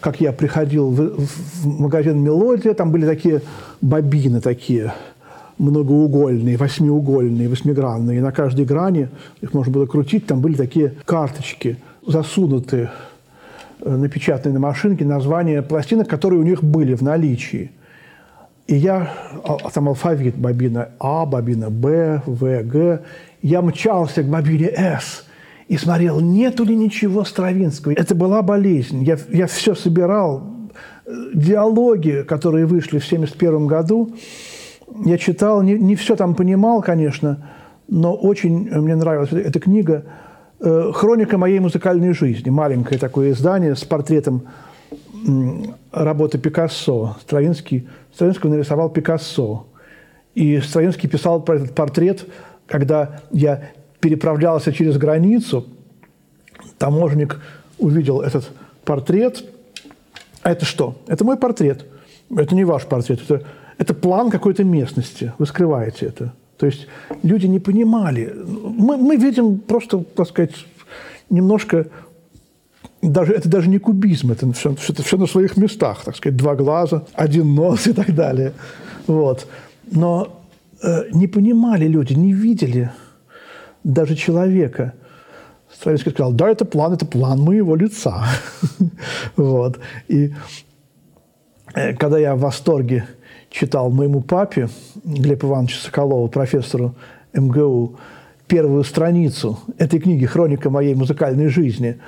как 0.00 0.20
я 0.20 0.32
приходил 0.32 0.90
в, 0.90 1.26
в 1.26 1.66
магазин 1.66 2.22
«Мелодия», 2.22 2.74
там 2.74 2.90
были 2.90 3.06
такие 3.06 3.42
бобины 3.80 4.40
такие– 4.40 4.92
многоугольные, 5.60 6.56
восьмиугольные, 6.56 7.48
восьмигранные. 7.48 8.18
И 8.18 8.20
на 8.20 8.32
каждой 8.32 8.64
грани 8.64 9.08
их 9.42 9.52
можно 9.52 9.72
было 9.72 9.86
крутить. 9.86 10.26
Там 10.26 10.40
были 10.40 10.54
такие 10.54 10.94
карточки, 11.04 11.76
засунутые, 12.06 12.90
э, 13.82 13.94
напечатанные 13.94 14.54
на 14.54 14.60
машинке, 14.60 15.04
названия 15.04 15.62
пластинок, 15.62 16.08
которые 16.08 16.40
у 16.40 16.44
них 16.44 16.64
были 16.64 16.94
в 16.94 17.02
наличии. 17.02 17.70
И 18.66 18.76
я, 18.76 19.12
а, 19.44 19.58
а 19.62 19.70
там 19.70 19.88
алфавит 19.88 20.36
бобина 20.36 20.90
А, 20.98 21.26
бобина 21.26 21.70
Б, 21.70 22.22
В, 22.24 22.62
Г. 22.62 23.02
Я 23.42 23.62
мчался 23.62 24.22
к 24.22 24.26
бобине 24.26 24.68
С 24.68 25.26
и 25.70 25.76
смотрел, 25.76 26.18
нету 26.18 26.64
ли 26.64 26.74
ничего 26.74 27.24
Стравинского. 27.24 27.92
Это 27.92 28.16
была 28.16 28.42
болезнь. 28.42 29.04
Я, 29.04 29.16
я 29.28 29.46
все 29.46 29.76
собирал. 29.76 30.42
Э, 31.06 31.12
диалоги, 31.32 32.24
которые 32.26 32.66
вышли 32.66 32.98
в 32.98 33.06
1971 33.06 33.68
году, 33.68 34.12
я 35.04 35.16
читал, 35.16 35.62
не, 35.62 35.74
не 35.74 35.94
все 35.94 36.16
там 36.16 36.34
понимал, 36.34 36.82
конечно, 36.82 37.48
но 37.86 38.16
очень 38.16 38.68
мне 38.68 38.96
нравилась 38.96 39.30
эта, 39.32 39.60
книга 39.60 40.06
э, 40.58 40.90
«Хроника 40.92 41.38
моей 41.38 41.60
музыкальной 41.60 42.14
жизни». 42.14 42.50
Маленькое 42.50 42.98
такое 42.98 43.30
издание 43.30 43.76
с 43.76 43.84
портретом 43.84 44.42
работы 45.92 46.38
Пикассо. 46.38 47.16
Стравинский, 47.20 47.88
Стравинский 48.12 48.50
нарисовал 48.50 48.88
Пикассо. 48.90 49.68
И 50.34 50.58
Стравинский 50.58 51.08
писал 51.08 51.40
про 51.42 51.58
этот 51.58 51.76
портрет, 51.76 52.26
когда 52.66 53.20
я 53.30 53.70
переправлялся 54.00 54.72
через 54.72 54.96
границу, 54.96 55.66
таможенник 56.78 57.40
увидел 57.78 58.20
этот 58.20 58.50
портрет. 58.84 59.44
А 60.42 60.52
это 60.52 60.64
что? 60.64 60.96
Это 61.06 61.24
мой 61.24 61.36
портрет. 61.36 61.86
Это 62.34 62.54
не 62.54 62.64
ваш 62.64 62.86
портрет, 62.86 63.20
это 63.22 63.44
это 63.80 63.94
план 63.94 64.30
какой-то 64.30 64.62
местности. 64.62 65.32
Вы 65.38 65.46
скрываете 65.46 66.06
это. 66.06 66.34
То 66.58 66.66
есть 66.66 66.86
люди 67.22 67.46
не 67.46 67.58
понимали. 67.58 68.30
Мы, 68.44 68.98
мы 68.98 69.16
видим 69.16 69.58
просто, 69.58 70.04
так 70.16 70.28
сказать, 70.28 70.52
немножко 71.30 71.86
даже, 73.00 73.32
это 73.32 73.48
даже 73.48 73.70
не 73.70 73.78
кубизм, 73.78 74.32
это 74.32 74.52
все, 74.52 74.76
это 74.88 75.02
все 75.02 75.16
на 75.16 75.26
своих 75.26 75.56
местах, 75.56 76.04
так 76.04 76.16
сказать, 76.16 76.36
два 76.36 76.54
глаза, 76.54 77.04
один 77.14 77.54
нос 77.54 77.86
и 77.86 77.94
так 77.94 78.14
далее. 78.14 78.52
Вот. 79.06 79.46
Но 79.90 80.42
э, 80.82 81.04
не 81.12 81.26
понимали 81.26 81.86
люди, 81.86 82.12
не 82.12 82.34
видели 82.34 82.90
даже 83.84 84.14
человека. 84.14 84.94
Стравинский 85.72 86.10
сказал, 86.12 86.32
да, 86.32 86.50
это 86.50 86.64
план, 86.64 86.92
это 86.92 87.06
план 87.06 87.40
моего 87.40 87.76
лица. 87.76 88.24
вот. 89.36 89.78
И 90.08 90.32
э, 91.74 91.94
когда 91.94 92.18
я 92.18 92.34
в 92.34 92.40
восторге 92.40 93.06
читал 93.50 93.90
моему 93.90 94.20
папе, 94.20 94.68
Глебу 95.04 95.48
Ивановичу 95.48 95.78
Соколову, 95.78 96.28
профессору 96.28 96.94
МГУ, 97.32 97.96
первую 98.46 98.82
страницу 98.82 99.60
этой 99.78 100.00
книги 100.00 100.26
«Хроника 100.26 100.70
моей 100.70 100.94
музыкальной 100.94 101.48
жизни», 101.48 102.00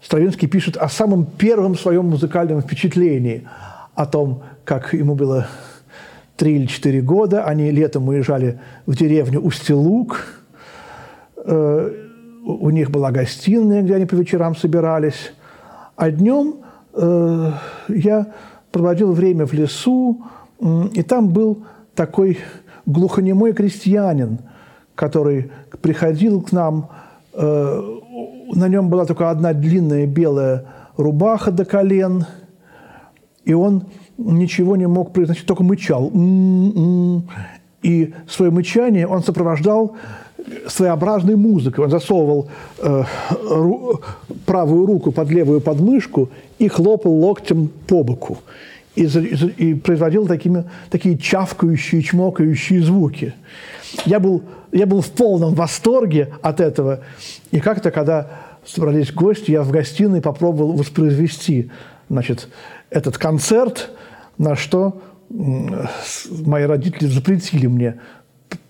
Стравинский 0.00 0.46
пишет 0.46 0.76
о 0.76 0.88
самом 0.88 1.26
первом 1.26 1.76
своем 1.76 2.06
музыкальном 2.06 2.60
впечатлении, 2.60 3.48
о 3.96 4.06
том, 4.06 4.44
как 4.64 4.92
ему 4.92 5.16
было 5.16 5.48
три 6.36 6.54
или 6.54 6.66
четыре 6.66 7.02
года, 7.02 7.44
они 7.44 7.72
летом 7.72 8.06
уезжали 8.06 8.60
в 8.86 8.94
деревню 8.94 9.40
Устилук, 9.40 10.37
у 11.48 12.70
них 12.70 12.90
была 12.90 13.10
гостиная, 13.10 13.82
где 13.82 13.94
они 13.94 14.06
по 14.06 14.14
вечерам 14.14 14.56
собирались, 14.56 15.32
а 15.96 16.10
днем 16.10 16.56
э, 16.94 17.52
я 17.88 18.32
проводил 18.70 19.12
время 19.12 19.46
в 19.46 19.52
лесу, 19.52 20.22
и 20.92 21.02
там 21.02 21.28
был 21.28 21.64
такой 21.94 22.38
глухонемой 22.86 23.52
крестьянин, 23.52 24.38
который 24.94 25.50
приходил 25.82 26.40
к 26.40 26.52
нам, 26.52 26.90
э, 27.34 27.82
на 28.54 28.68
нем 28.68 28.88
была 28.88 29.04
только 29.04 29.30
одна 29.30 29.52
длинная 29.52 30.06
белая 30.06 30.66
рубаха 30.96 31.50
до 31.50 31.64
колен, 31.64 32.24
и 33.44 33.54
он 33.54 33.84
ничего 34.16 34.76
не 34.76 34.86
мог 34.86 35.12
произносить, 35.12 35.46
только 35.46 35.62
мычал. 35.62 36.10
И 37.82 38.14
свое 38.28 38.50
мычание 38.50 39.06
он 39.06 39.22
сопровождал 39.22 39.96
своеобразной 40.66 41.36
музыкой. 41.36 41.84
Он 41.84 41.90
засовывал 41.90 42.48
э, 42.78 43.04
ру, 43.48 44.00
правую 44.46 44.86
руку 44.86 45.12
под 45.12 45.30
левую 45.30 45.60
подмышку 45.60 46.30
и 46.58 46.68
хлопал 46.68 47.12
локтем 47.12 47.68
по 47.86 48.02
боку. 48.02 48.38
И, 48.94 49.04
и, 49.04 49.70
и 49.70 49.74
производил 49.74 50.26
такими, 50.26 50.64
такие 50.90 51.16
чавкающие, 51.18 52.02
чмокающие 52.02 52.82
звуки. 52.82 53.34
Я 54.04 54.20
был, 54.20 54.42
я 54.72 54.86
был 54.86 55.00
в 55.00 55.10
полном 55.10 55.54
восторге 55.54 56.32
от 56.42 56.60
этого. 56.60 57.00
И 57.50 57.60
как-то, 57.60 57.90
когда 57.90 58.28
собрались 58.64 59.12
гости, 59.12 59.50
я 59.50 59.62
в 59.62 59.70
гостиной 59.70 60.20
попробовал 60.20 60.72
воспроизвести 60.72 61.70
значит, 62.08 62.48
этот 62.90 63.18
концерт, 63.18 63.90
на 64.36 64.56
что 64.56 65.00
мои 65.30 66.64
родители 66.64 67.06
запретили 67.06 67.66
мне 67.66 68.00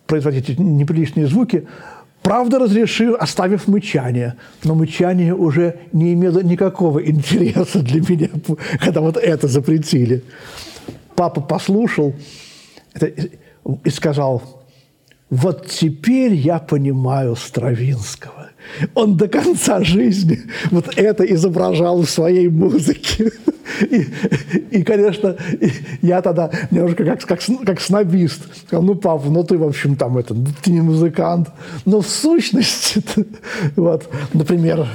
производить 0.08 0.50
эти 0.50 0.60
неприличные 0.60 1.26
звуки, 1.26 1.68
правда 2.22 2.58
разрешил, 2.58 3.14
оставив 3.14 3.68
мычание. 3.68 4.34
Но 4.64 4.74
мычание 4.74 5.34
уже 5.34 5.78
не 5.92 6.14
имело 6.14 6.40
никакого 6.40 6.98
интереса 7.06 7.80
для 7.80 8.00
меня, 8.00 8.30
когда 8.80 9.00
вот 9.00 9.16
это 9.16 9.46
запретили. 9.46 10.24
Папа 11.14 11.40
послушал 11.40 12.14
это 12.94 13.06
и 13.84 13.90
сказал, 13.90 14.57
вот 15.30 15.66
теперь 15.66 16.34
я 16.34 16.58
понимаю 16.58 17.36
Стравинского. 17.36 18.48
Он 18.94 19.16
до 19.16 19.28
конца 19.28 19.82
жизни 19.82 20.40
вот 20.70 20.86
это 20.96 21.24
изображал 21.24 22.02
в 22.02 22.10
своей 22.10 22.48
музыке. 22.48 23.30
И, 23.80 24.06
и 24.70 24.82
конечно, 24.82 25.36
я 26.02 26.22
тогда 26.22 26.50
немножко 26.70 27.04
как, 27.04 27.20
как, 27.20 27.40
как 27.64 27.80
снобист. 27.80 28.42
Сказал, 28.66 28.82
ну, 28.82 28.94
папа, 28.94 29.28
ну 29.28 29.44
ты, 29.44 29.58
в 29.58 29.64
общем, 29.64 29.96
там 29.96 30.18
это, 30.18 30.34
ты 30.62 30.70
не 30.70 30.80
музыкант. 30.80 31.48
Но 31.84 32.00
в 32.00 32.08
сущности, 32.08 33.02
вот, 33.76 34.08
например... 34.32 34.88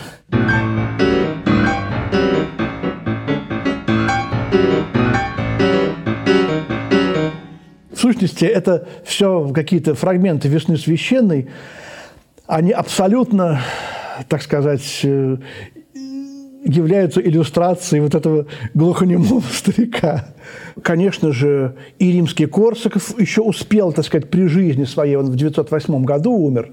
сущности, 8.04 8.44
это 8.44 8.86
все 9.06 9.48
какие-то 9.54 9.96
фрагменты 9.96 10.50
«Весны 10.50 10.76
священной», 10.78 11.48
они 12.46 12.72
абсолютно, 12.72 13.62
так 14.28 14.42
сказать, 14.42 15.00
э, 15.04 15.38
являются 16.66 17.22
иллюстрацией 17.22 18.02
вот 18.02 18.14
этого 18.14 18.48
глухонемого 18.74 19.42
старика. 19.54 20.26
Конечно 20.82 21.32
же, 21.32 21.76
и 21.98 22.12
римский 22.12 22.46
Корсаков 22.46 23.18
еще 23.18 23.42
успел, 23.42 23.94
так 23.94 24.04
сказать, 24.04 24.30
при 24.30 24.48
жизни 24.48 24.84
своей, 24.84 25.16
он 25.16 25.32
в 25.32 25.38
908 25.38 26.04
году 26.04 26.34
умер. 26.34 26.72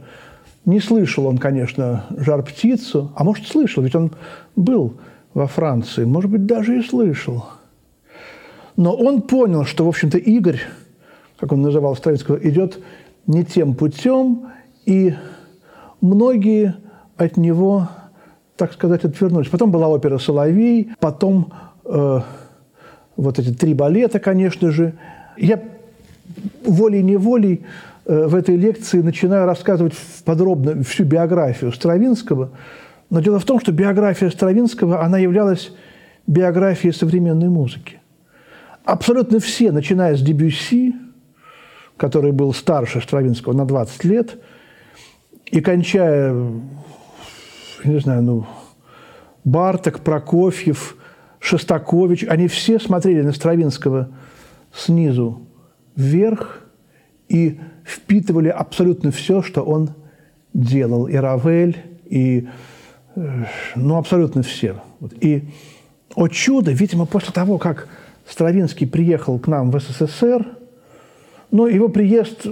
Не 0.64 0.80
слышал 0.80 1.26
он, 1.26 1.38
конечно, 1.38 2.06
«Жар-птицу», 2.10 3.12
а 3.14 3.22
может, 3.22 3.46
слышал, 3.46 3.84
ведь 3.84 3.94
он 3.94 4.10
был 4.56 4.94
во 5.32 5.46
Франции, 5.46 6.04
может 6.04 6.28
быть, 6.28 6.46
даже 6.46 6.76
и 6.76 6.82
слышал. 6.82 7.44
Но 8.76 8.92
он 8.96 9.22
понял, 9.22 9.64
что, 9.64 9.84
в 9.84 9.88
общем-то, 9.88 10.18
Игорь, 10.18 10.60
как 11.40 11.52
он 11.52 11.62
называл 11.62 11.96
Стравинского, 11.96 12.36
идет 12.36 12.78
не 13.26 13.44
тем 13.44 13.74
путем, 13.74 14.48
и 14.86 15.14
многие 16.00 16.76
от 17.16 17.36
него 17.36 17.88
так 18.60 18.74
сказать, 18.74 19.04
отвернулись. 19.04 19.48
Потом 19.48 19.70
была 19.70 19.88
опера 19.88 20.18
«Соловей», 20.18 20.90
потом 21.00 21.50
э, 21.86 22.20
вот 23.16 23.38
эти 23.38 23.54
три 23.54 23.72
балета, 23.72 24.18
конечно 24.18 24.70
же. 24.70 24.92
Я 25.38 25.62
волей-неволей 26.66 27.64
э, 28.04 28.26
в 28.26 28.34
этой 28.34 28.56
лекции 28.56 29.00
начинаю 29.00 29.46
рассказывать 29.46 29.94
подробно 30.26 30.82
всю 30.82 31.04
биографию 31.04 31.72
Стравинского. 31.72 32.50
Но 33.08 33.20
дело 33.20 33.38
в 33.38 33.46
том, 33.46 33.60
что 33.60 33.72
биография 33.72 34.28
Стравинского, 34.28 35.02
она 35.02 35.16
являлась 35.16 35.72
биографией 36.26 36.92
современной 36.92 37.48
музыки. 37.48 37.98
Абсолютно 38.84 39.40
все, 39.40 39.72
начиная 39.72 40.16
с 40.16 40.20
Дебюсси, 40.20 40.94
который 42.00 42.32
был 42.32 42.54
старше 42.54 43.02
Стравинского 43.02 43.52
на 43.52 43.66
20 43.66 44.04
лет, 44.04 44.38
и 45.50 45.60
кончая 45.60 46.34
не 47.84 48.00
знаю, 48.00 48.22
ну, 48.22 48.46
Барток, 49.44 50.00
Прокофьев, 50.00 50.96
Шостакович, 51.40 52.24
они 52.24 52.48
все 52.48 52.78
смотрели 52.78 53.20
на 53.20 53.32
Стравинского 53.32 54.08
снизу 54.74 55.42
вверх 55.94 56.62
и 57.28 57.60
впитывали 57.84 58.48
абсолютно 58.48 59.10
все, 59.10 59.42
что 59.42 59.62
он 59.62 59.90
делал. 60.54 61.06
И 61.06 61.16
Равель, 61.16 61.76
и 62.06 62.48
э, 63.14 63.44
ну, 63.76 63.96
абсолютно 63.96 64.42
все. 64.42 64.76
И, 65.20 65.44
о 66.14 66.28
чудо, 66.28 66.72
видимо, 66.72 67.04
после 67.04 67.32
того, 67.32 67.58
как 67.58 67.88
Стравинский 68.26 68.86
приехал 68.86 69.38
к 69.38 69.48
нам 69.48 69.70
в 69.70 69.78
СССР, 69.78 70.46
ну, 71.50 71.66
его 71.66 71.88
приезд 71.88 72.46
э, 72.46 72.50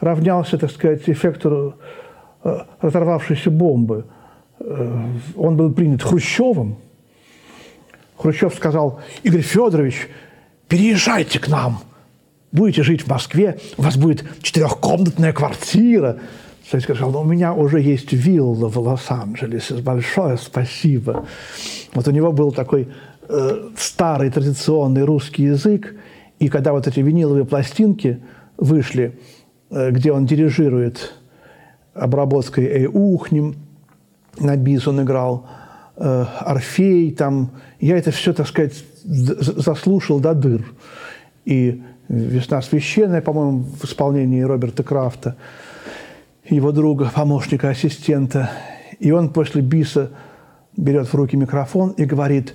равнялся, 0.00 0.58
так 0.58 0.70
сказать, 0.70 1.08
эффекту 1.08 1.74
Э, 2.44 2.60
разорвавшейся 2.80 3.50
бомбы. 3.50 4.06
Э, 4.60 5.02
он 5.36 5.56
был 5.56 5.72
принят 5.72 6.02
Хрущевым. 6.02 6.76
Хрущев 8.16 8.54
сказал, 8.54 9.00
Игорь 9.24 9.40
Федорович, 9.40 10.08
переезжайте 10.68 11.40
к 11.40 11.48
нам. 11.48 11.80
Будете 12.52 12.82
жить 12.82 13.02
в 13.02 13.08
Москве, 13.08 13.58
у 13.76 13.82
вас 13.82 13.96
будет 13.96 14.24
четырехкомнатная 14.40 15.32
квартира. 15.32 16.18
Советский 16.70 16.94
сказал, 16.94 17.12
ну, 17.12 17.20
у 17.20 17.24
меня 17.24 17.52
уже 17.52 17.80
есть 17.80 18.12
вилла 18.12 18.68
в 18.68 18.78
Лос-Анджелесе, 18.78 19.74
большое 19.74 20.38
спасибо. 20.38 21.26
Вот 21.92 22.06
у 22.06 22.10
него 22.12 22.32
был 22.32 22.52
такой 22.52 22.88
э, 23.28 23.68
старый 23.76 24.30
традиционный 24.30 25.04
русский 25.04 25.44
язык, 25.44 25.94
и 26.38 26.48
когда 26.48 26.72
вот 26.72 26.86
эти 26.86 27.00
виниловые 27.00 27.44
пластинки 27.44 28.20
вышли, 28.56 29.18
э, 29.70 29.90
где 29.90 30.12
он 30.12 30.26
дирижирует 30.26 31.14
обработкой 31.94 32.66
«Эй, 32.66 32.86
ухнем», 32.86 33.56
на 34.38 34.56
бис 34.56 34.86
он 34.86 35.02
играл, 35.02 35.46
э, 35.96 36.24
«Орфей», 36.40 37.12
там, 37.12 37.50
я 37.80 37.98
это 37.98 38.10
все, 38.12 38.32
так 38.32 38.46
сказать, 38.46 38.84
заслушал 39.04 40.20
до 40.20 40.34
дыр. 40.34 40.64
И 41.44 41.82
«Весна 42.08 42.62
священная», 42.62 43.20
по-моему, 43.20 43.64
в 43.80 43.84
исполнении 43.84 44.40
Роберта 44.42 44.82
Крафта, 44.82 45.36
его 46.48 46.72
друга, 46.72 47.10
помощника, 47.14 47.68
ассистента. 47.70 48.50
И 49.00 49.10
он 49.10 49.30
после 49.30 49.60
биса 49.60 50.10
берет 50.76 51.08
в 51.08 51.14
руки 51.14 51.36
микрофон 51.36 51.90
и 51.90 52.04
говорит, 52.04 52.54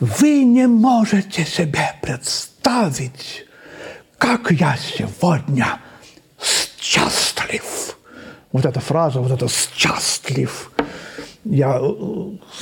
«Вы 0.00 0.44
не 0.44 0.66
можете 0.66 1.44
себе 1.44 1.92
представить, 2.00 2.53
как 4.18 4.50
я 4.50 4.76
сегодня 4.76 5.80
счастлив!» 6.80 7.84
вот 8.54 8.64
эта 8.64 8.80
фраза, 8.80 9.20
вот 9.20 9.32
это 9.32 9.48
«счастлив». 9.48 10.70
Я 11.44 11.78
э, 11.82 11.92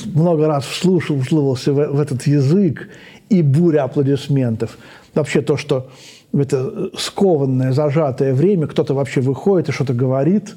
много 0.07 0.49
раз 0.49 0.65
вслушал, 0.65 1.21
вслушивался 1.21 1.73
в, 1.73 1.77
в 1.77 2.01
этот 2.01 2.27
язык, 2.27 2.89
и 3.29 3.43
буря 3.43 3.85
аплодисментов. 3.85 4.77
Вообще 5.15 5.43
то, 5.43 5.57
что 5.57 5.91
в 6.33 6.41
это 6.41 6.91
скованное, 6.97 7.73
зажатое 7.73 8.35
время 8.35 8.67
кто-то 8.67 8.95
вообще 8.95 9.21
выходит 9.21 9.69
и 9.69 9.73
что-то 9.73 9.93
говорит 9.93 10.57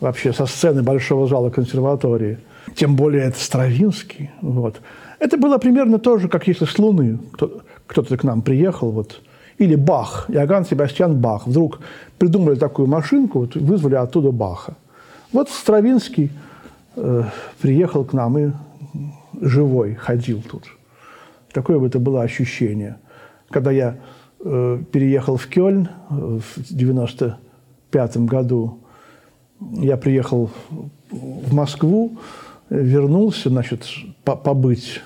вообще 0.00 0.32
со 0.32 0.46
сцены 0.46 0.82
большого 0.82 1.26
зала 1.26 1.50
консерватории. 1.50 2.38
Тем 2.74 2.96
более 2.96 3.24
это 3.24 3.38
Стравинский. 3.38 4.30
Вот. 4.40 4.80
Это 5.18 5.36
было 5.36 5.58
примерно 5.58 5.98
то 5.98 6.18
же, 6.18 6.28
как 6.28 6.48
если 6.48 6.64
с 6.64 6.78
Луны 6.78 7.18
кто-то 7.90 8.16
к 8.16 8.22
нам 8.22 8.42
приехал, 8.42 8.92
вот, 8.92 9.20
или 9.58 9.74
Бах, 9.74 10.26
Иоганн 10.28 10.64
Себастьян 10.64 11.20
Бах. 11.20 11.48
Вдруг 11.48 11.80
придумали 12.18 12.54
такую 12.54 12.86
машинку, 12.86 13.40
вот, 13.40 13.56
вызвали 13.56 13.96
оттуда 13.96 14.30
Баха. 14.30 14.76
Вот 15.32 15.50
Стравинский 15.50 16.30
э, 16.94 17.24
приехал 17.60 18.04
к 18.04 18.12
нам 18.12 18.38
и 18.38 18.52
живой 19.40 19.94
ходил 19.94 20.40
тут. 20.40 20.66
Такое 21.52 21.78
вот 21.78 21.88
это 21.88 21.98
было 21.98 22.22
ощущение. 22.22 22.98
Когда 23.50 23.72
я 23.72 23.96
э, 24.38 24.82
переехал 24.92 25.36
в 25.36 25.48
Кёльн 25.48 25.88
в 26.08 26.42
95 26.70 28.16
году, 28.18 28.78
я 29.60 29.96
приехал 29.96 30.50
в 31.10 31.52
Москву, 31.52 32.18
вернулся, 32.70 33.48
значит, 33.48 33.84
побыть. 34.22 35.02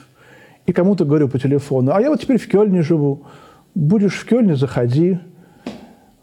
И 0.67 0.73
кому-то 0.73 1.05
говорю 1.05 1.29
по 1.29 1.39
телефону, 1.39 1.93
а 1.93 2.01
я 2.01 2.11
вот 2.11 2.21
теперь 2.21 2.39
в 2.39 2.49
Кёльне 2.49 2.83
живу. 2.83 3.27
Будешь 3.75 4.15
в 4.15 4.25
Кёльне, 4.25 4.57
заходи. 4.57 5.19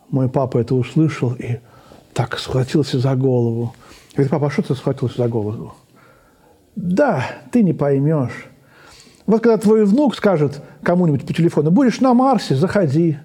Мой 0.09 0.29
папа 0.29 0.57
это 0.57 0.75
услышал 0.75 1.33
и 1.33 1.59
так 2.13 2.37
схватился 2.39 2.99
за 2.99 3.15
голову. 3.15 3.73
Говорит, 4.13 4.31
папа, 4.31 4.47
а 4.47 4.49
что 4.49 4.61
ты 4.63 4.75
схватился 4.75 5.17
за 5.17 5.27
голову? 5.27 5.73
Да, 6.75 7.25
ты 7.51 7.63
не 7.63 7.73
поймешь. 7.73 8.47
Вот 9.27 9.41
когда 9.41 9.57
твой 9.57 9.85
внук 9.85 10.15
скажет 10.15 10.61
кому-нибудь 10.83 11.25
по 11.25 11.33
телефону, 11.33 11.71
будешь 11.71 12.01
на 12.01 12.13
Марсе, 12.13 12.55
заходи. 12.55 13.17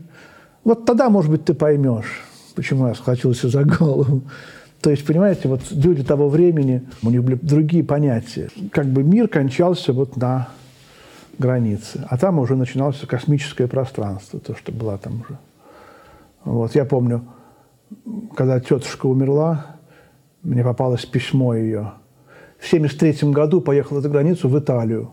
Вот 0.65 0.85
тогда, 0.85 1.09
может 1.09 1.31
быть, 1.31 1.45
ты 1.45 1.55
поймешь, 1.55 2.23
почему 2.55 2.89
я 2.89 2.95
схватился 2.95 3.49
за 3.49 3.65
голову. 3.65 4.23
То 4.83 4.91
есть, 4.91 5.07
понимаете, 5.07 5.49
вот 5.49 5.63
люди 5.71 6.05
того 6.05 6.29
времени, 6.29 6.83
у 7.03 7.11
них 7.11 7.25
были 7.25 7.39
другие 7.41 7.83
понятия. 7.83 8.51
Как 8.71 8.87
бы 8.87 9.03
мир 9.03 9.27
кончался 9.27 9.93
вот 9.93 10.17
на 10.17 10.49
границе, 11.39 12.07
а 12.09 12.17
там 12.19 12.39
уже 12.39 12.57
начиналось 12.57 13.01
космическое 13.01 13.67
пространство, 13.67 14.41
то, 14.41 14.55
что 14.55 14.73
было 14.73 14.99
там 14.99 15.23
уже. 15.23 15.39
Вот, 16.45 16.75
я 16.75 16.85
помню, 16.85 17.25
когда 18.37 18.61
тетушка 18.61 19.07
умерла, 19.07 19.67
мне 20.43 20.63
попалось 20.63 21.05
письмо 21.05 21.55
ее. 21.55 21.93
В 22.59 22.67
1973 22.67 23.33
году 23.33 23.61
поехала 23.61 24.01
за 24.01 24.09
границу 24.09 24.49
в 24.49 24.59
Италию. 24.59 25.13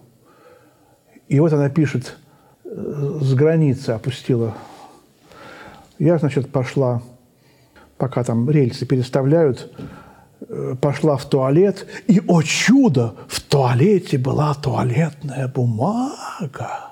И 1.27 1.39
вот 1.39 1.51
она 1.53 1.69
пишет, 1.69 2.17
э, 2.63 3.19
с 3.21 3.33
границы 3.33 3.91
опустила. 3.91 4.53
Я, 5.97 6.17
значит, 6.17 6.51
пошла 6.51 7.01
пока 7.97 8.23
там 8.23 8.49
рельсы 8.49 8.86
переставляют, 8.86 9.71
пошла 10.82 11.17
в 11.17 11.25
туалет, 11.25 11.86
и, 12.08 12.21
о 12.27 12.41
чудо, 12.41 13.15
в 13.27 13.41
туалете 13.41 14.17
была 14.17 14.53
туалетная 14.53 15.47
бумага. 15.47 16.91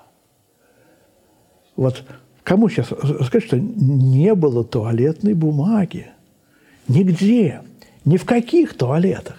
Вот 1.75 2.03
кому 2.43 2.69
сейчас 2.69 2.87
сказать, 2.87 3.43
что 3.43 3.59
не 3.59 4.35
было 4.35 4.63
туалетной 4.63 5.33
бумаги? 5.33 6.07
Нигде, 6.87 7.61
ни 8.05 8.17
в 8.17 8.25
каких 8.25 8.77
туалетах. 8.77 9.37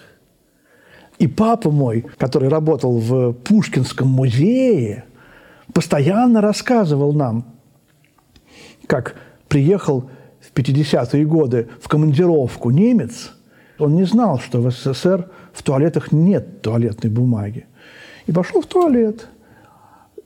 И 1.19 1.27
папа 1.27 1.69
мой, 1.69 2.05
который 2.17 2.49
работал 2.49 2.97
в 2.97 3.33
Пушкинском 3.33 4.07
музее, 4.07 5.05
постоянно 5.73 6.41
рассказывал 6.41 7.13
нам, 7.13 7.45
как 8.87 9.15
приехал 9.47 10.09
50-е 10.53 11.25
годы 11.25 11.69
в 11.81 11.87
командировку 11.87 12.69
немец, 12.69 13.33
он 13.83 13.95
не 13.95 14.05
знал, 14.05 14.39
что 14.39 14.59
в 14.59 14.71
СССР 14.71 15.29
в 15.53 15.63
туалетах 15.63 16.11
нет 16.11 16.61
туалетной 16.61 17.09
бумаги. 17.09 17.65
И 18.25 18.31
пошел 18.31 18.61
в 18.61 18.65
туалет. 18.65 19.27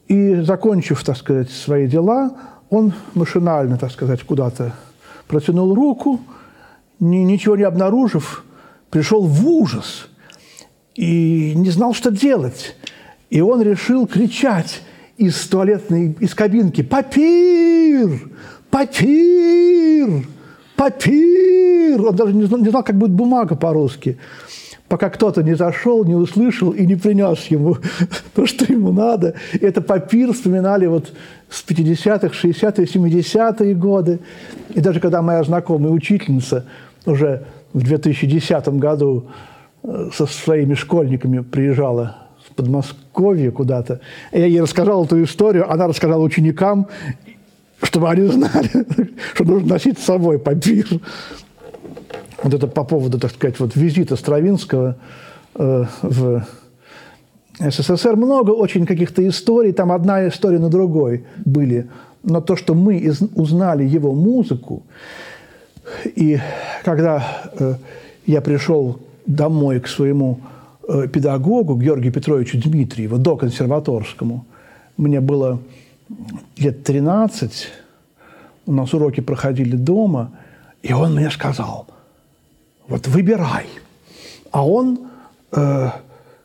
И, 0.08 0.36
закончив, 0.42 1.04
так 1.04 1.18
сказать, 1.18 1.50
свои 1.50 1.88
дела, 1.88 2.38
он 2.70 2.94
машинально, 3.14 3.78
так 3.78 3.92
сказать, 3.92 4.24
куда-то 4.24 4.74
протянул 5.28 5.74
руку, 5.74 6.22
ни, 7.00 7.18
ничего 7.18 7.58
не 7.58 7.64
обнаружив, 7.64 8.46
пришел 8.90 9.26
в 9.26 9.48
ужас 9.48 10.08
и 10.96 11.54
не 11.56 11.70
знал, 11.70 11.94
что 11.94 12.12
делать. 12.12 12.76
И 13.30 13.42
он 13.42 13.62
решил 13.62 14.08
кричать 14.08 14.82
из 15.18 15.48
туалетной, 15.48 16.16
из 16.20 16.34
кабинки 16.34 16.84
«Папир! 16.84 18.30
Папир! 18.70 20.28
Папир! 20.78 22.02
Он 22.02 22.16
даже 22.16 22.34
не 22.34 22.46
знал, 22.46 22.62
не 22.62 22.70
знал, 22.70 22.84
как 22.84 22.96
будет 22.96 23.12
бумага 23.12 23.56
по-русски. 23.56 24.18
Пока 24.88 25.10
кто-то 25.10 25.44
не 25.44 25.56
зашел, 25.56 26.06
не 26.06 26.16
услышал 26.16 26.72
и 26.72 26.86
не 26.86 26.96
принес 26.96 27.46
ему 27.48 27.78
то, 28.36 28.46
что 28.46 28.72
ему 28.72 28.94
надо. 28.94 29.34
Это 29.60 29.82
папир 29.82 30.32
вспоминали 30.32 30.86
вот 30.86 31.12
с 31.50 31.66
50-х, 31.68 32.28
60-е, 32.28 32.86
70-е 32.86 33.74
годы. 33.74 34.20
И 34.74 34.80
даже 34.80 35.00
когда 35.02 35.22
моя 35.22 35.44
знакомая 35.44 35.92
учительница 35.92 36.66
уже 37.06 37.44
в 37.74 37.82
2010 37.82 38.68
году 38.70 39.26
э, 39.84 40.10
со 40.14 40.26
своими 40.26 40.76
школьниками 40.76 41.40
приезжала 41.40 42.28
в 42.48 42.56
Подмосковье 42.56 43.52
куда-то. 43.52 44.00
Я 44.32 44.46
ей 44.46 44.62
рассказал 44.62 45.04
эту 45.04 45.22
историю, 45.24 45.70
она 45.70 45.88
рассказала 45.88 46.24
ученикам, 46.24 46.88
чтобы 47.82 48.10
они 48.10 48.28
знали, 48.28 48.70
что 49.34 49.44
нужно 49.44 49.70
носить 49.70 50.00
с 50.00 50.04
собой 50.04 50.40
папир. 50.40 50.88
Вот 52.44 52.54
это 52.54 52.68
по 52.68 52.84
поводу, 52.84 53.20
так 53.20 53.32
сказать, 53.32 53.60
вот 53.60 53.76
визита 53.76 54.16
Стравинского 54.16 54.98
э, 55.56 55.86
в 56.02 56.46
СССР. 57.60 58.16
Много 58.16 58.52
очень 58.52 58.86
каких-то 58.86 59.28
историй, 59.28 59.72
там 59.72 59.92
одна 59.92 60.28
история 60.28 60.60
на 60.60 60.70
другой 60.70 61.26
были. 61.46 61.88
Но 62.24 62.42
то, 62.42 62.56
что 62.56 62.74
мы 62.74 62.98
из, 62.98 63.22
узнали 63.36 63.84
его 63.84 64.14
музыку, 64.14 64.84
и 66.04 66.40
когда 66.84 67.50
э, 67.60 67.76
я 68.26 68.42
пришел 68.42 69.00
домой 69.26 69.80
к 69.80 69.88
своему 69.88 70.40
э, 70.88 71.08
педагогу, 71.08 71.76
Георгию 71.76 72.12
Петровичу 72.14 72.60
Дмитриеву, 72.60 73.18
до 73.18 73.36
консерваторскому, 73.36 74.46
мне 74.98 75.22
было 75.22 75.60
лет 76.58 76.84
13, 76.84 77.68
у 78.66 78.72
нас 78.72 78.94
уроки 78.94 79.22
проходили 79.22 79.76
дома, 79.76 80.32
и 80.84 80.94
он 80.94 81.16
мне 81.16 81.30
сказал, 81.30 81.88
вот 82.88 83.08
выбирай. 83.08 83.68
А 84.52 84.66
он 84.66 85.08
э, 85.52 85.90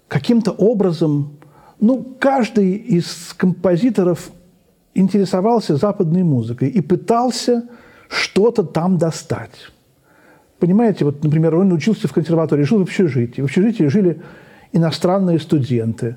каким-то 0.09 0.53
образом, 0.53 1.37
ну, 1.81 2.05
каждый 2.19 2.73
из 2.75 3.35
композиторов 3.37 4.31
интересовался 4.95 5.77
западной 5.77 6.23
музыкой 6.23 6.69
и 6.69 6.81
пытался 6.81 7.65
что-то 8.09 8.63
там 8.63 8.99
достать. 8.99 9.71
Понимаете, 10.59 11.05
вот, 11.05 11.25
например, 11.25 11.57
он 11.57 11.73
учился 11.73 12.09
в 12.09 12.13
консерватории, 12.13 12.63
жил 12.63 12.79
в 12.79 12.83
общежитии. 12.83 13.41
В 13.41 13.47
общежитии 13.47 13.85
жили 13.85 14.21
иностранные 14.73 15.41
студенты. 15.41 16.17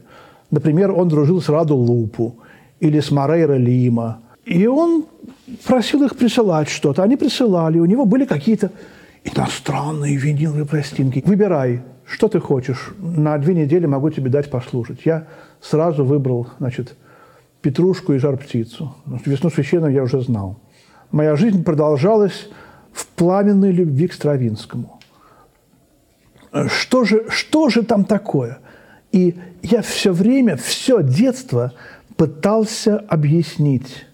Например, 0.51 0.91
он 0.91 1.07
дружил 1.07 1.41
с 1.41 1.49
Раду 1.49 1.75
Лупу 1.75 2.35
или 2.79 2.99
с 2.99 3.11
Морейро 3.11 3.55
Лима. 3.57 4.21
И 4.45 4.67
он 4.67 5.05
просил 5.65 6.03
их 6.03 6.15
присылать 6.15 6.69
что-то. 6.69 7.03
Они 7.03 7.17
присылали, 7.17 7.79
у 7.79 7.85
него 7.85 8.05
были 8.05 8.25
какие-то 8.25 8.71
иностранные 9.23 10.15
виниловые 10.15 10.65
пластинки. 10.65 11.23
Выбирай, 11.25 11.81
что 12.05 12.27
ты 12.27 12.39
хочешь. 12.39 12.93
На 12.99 13.37
две 13.37 13.55
недели 13.55 13.85
могу 13.85 14.09
тебе 14.09 14.29
дать 14.29 14.49
послушать. 14.51 14.99
Я 15.05 15.27
сразу 15.61 16.05
выбрал, 16.05 16.47
значит, 16.59 16.95
петрушку 17.61 18.13
и 18.13 18.19
жар-птицу. 18.19 18.95
Весну 19.25 19.49
священную 19.49 19.93
я 19.93 20.03
уже 20.03 20.21
знал. 20.21 20.59
Моя 21.11 21.35
жизнь 21.35 21.63
продолжалась 21.63 22.49
в 22.91 23.07
пламенной 23.07 23.71
любви 23.71 24.07
к 24.07 24.13
Стравинскому. 24.13 24.99
Что 26.67 27.03
же, 27.03 27.25
что 27.29 27.69
же 27.69 27.83
там 27.83 28.05
такое? 28.05 28.59
И 29.11 29.35
я 29.61 29.81
все 29.81 30.11
время, 30.11 30.57
все 30.57 31.01
детство 31.01 31.73
пытался 32.17 32.97
объяснить 32.97 34.05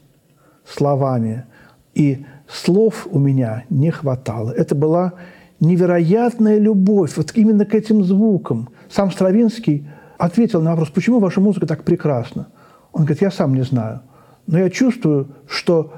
словами, 0.65 1.45
и 1.93 2.25
слов 2.47 3.07
у 3.11 3.19
меня 3.19 3.65
не 3.69 3.91
хватало. 3.91 4.51
Это 4.51 4.75
была 4.75 5.13
невероятная 5.59 6.57
любовь 6.57 7.15
вот 7.17 7.31
именно 7.35 7.65
к 7.65 7.75
этим 7.75 8.03
звукам. 8.03 8.69
Сам 8.89 9.11
Стравинский 9.11 9.87
ответил 10.17 10.61
на 10.61 10.71
вопрос, 10.71 10.89
почему 10.89 11.19
ваша 11.19 11.41
музыка 11.41 11.67
так 11.67 11.83
прекрасна? 11.83 12.47
Он 12.91 13.03
говорит, 13.03 13.21
я 13.21 13.31
сам 13.31 13.53
не 13.53 13.63
знаю, 13.63 14.01
но 14.47 14.57
я 14.57 14.69
чувствую, 14.69 15.29
что 15.47 15.93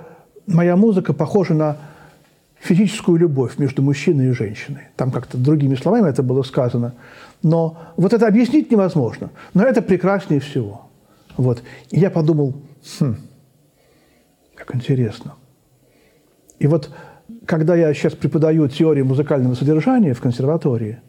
моя 0.45 0.75
музыка 0.75 1.13
похожа 1.13 1.53
на 1.53 1.77
физическую 2.59 3.17
любовь 3.17 3.57
между 3.57 3.81
мужчиной 3.81 4.29
и 4.29 4.31
женщиной. 4.31 4.83
Там 4.95 5.11
как-то 5.11 5.37
другими 5.37 5.75
словами 5.75 6.09
это 6.09 6.23
было 6.23 6.43
сказано. 6.43 6.93
Но 7.41 7.77
вот 7.97 8.13
это 8.13 8.25
объяснить 8.25 8.71
невозможно. 8.71 9.31
Но 9.53 9.63
это 9.63 9.81
прекраснее 9.81 10.39
всего. 10.39 10.89
Вот. 11.37 11.63
И 11.89 11.99
я 11.99 12.09
подумал, 12.09 12.53
хм, 12.99 13.15
как 14.55 14.75
интересно. 14.75 15.35
И 16.59 16.67
вот 16.67 16.91
когда 17.45 17.75
я 17.75 17.93
сейчас 17.93 18.13
преподаю 18.13 18.67
теорию 18.67 19.05
музыкального 19.05 19.55
содержания 19.55 20.13
в 20.13 20.21
консерватории, 20.21 20.99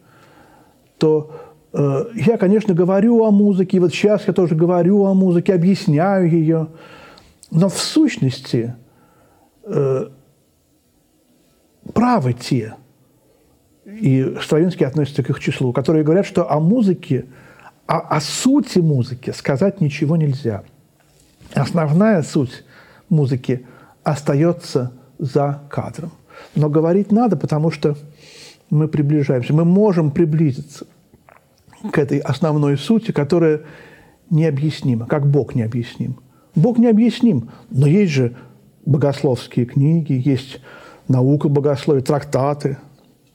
то 0.97 1.31
э, 1.73 2.05
я, 2.15 2.37
конечно, 2.37 2.73
говорю 2.73 3.23
о 3.23 3.31
музыке, 3.31 3.77
и 3.77 3.79
вот 3.79 3.93
сейчас 3.93 4.27
я 4.27 4.33
тоже 4.33 4.55
говорю 4.55 5.05
о 5.05 5.13
музыке, 5.13 5.53
объясняю 5.53 6.29
ее, 6.29 6.67
но 7.51 7.69
в 7.69 7.77
сущности 7.77 8.75
э, 9.63 10.07
правы 11.93 12.33
те, 12.33 12.75
и 13.85 14.35
Стравинский 14.41 14.85
относится 14.85 15.23
к 15.23 15.29
их 15.29 15.39
числу, 15.39 15.71
которые 15.71 16.03
говорят, 16.03 16.25
что 16.25 16.51
о 16.51 16.59
музыке, 16.59 17.25
о, 17.87 17.99
о 17.99 18.21
сути 18.21 18.79
музыки 18.79 19.31
сказать 19.31 19.81
ничего 19.81 20.17
нельзя. 20.17 20.63
Основная 21.53 22.23
суть 22.23 22.63
музыки 23.09 23.65
остается 24.03 24.91
за 25.19 25.61
кадром. 25.69 26.11
Но 26.55 26.69
говорить 26.69 27.11
надо, 27.11 27.37
потому 27.37 27.71
что 27.71 27.97
мы 28.69 28.87
приближаемся, 28.87 29.53
мы 29.53 29.65
можем 29.65 30.11
приблизиться 30.11 30.85
к 31.91 31.97
этой 31.97 32.17
основной 32.19 32.77
сути, 32.77 33.11
которая 33.11 33.61
необъяснима, 34.29 35.05
как 35.05 35.27
Бог 35.29 35.55
необъясним. 35.55 36.17
Бог 36.55 36.77
необъясним, 36.77 37.49
но 37.69 37.87
есть 37.87 38.11
же 38.11 38.35
богословские 38.85 39.65
книги, 39.65 40.21
есть 40.23 40.61
наука 41.07 41.49
богословия, 41.49 42.01
трактаты. 42.01 42.77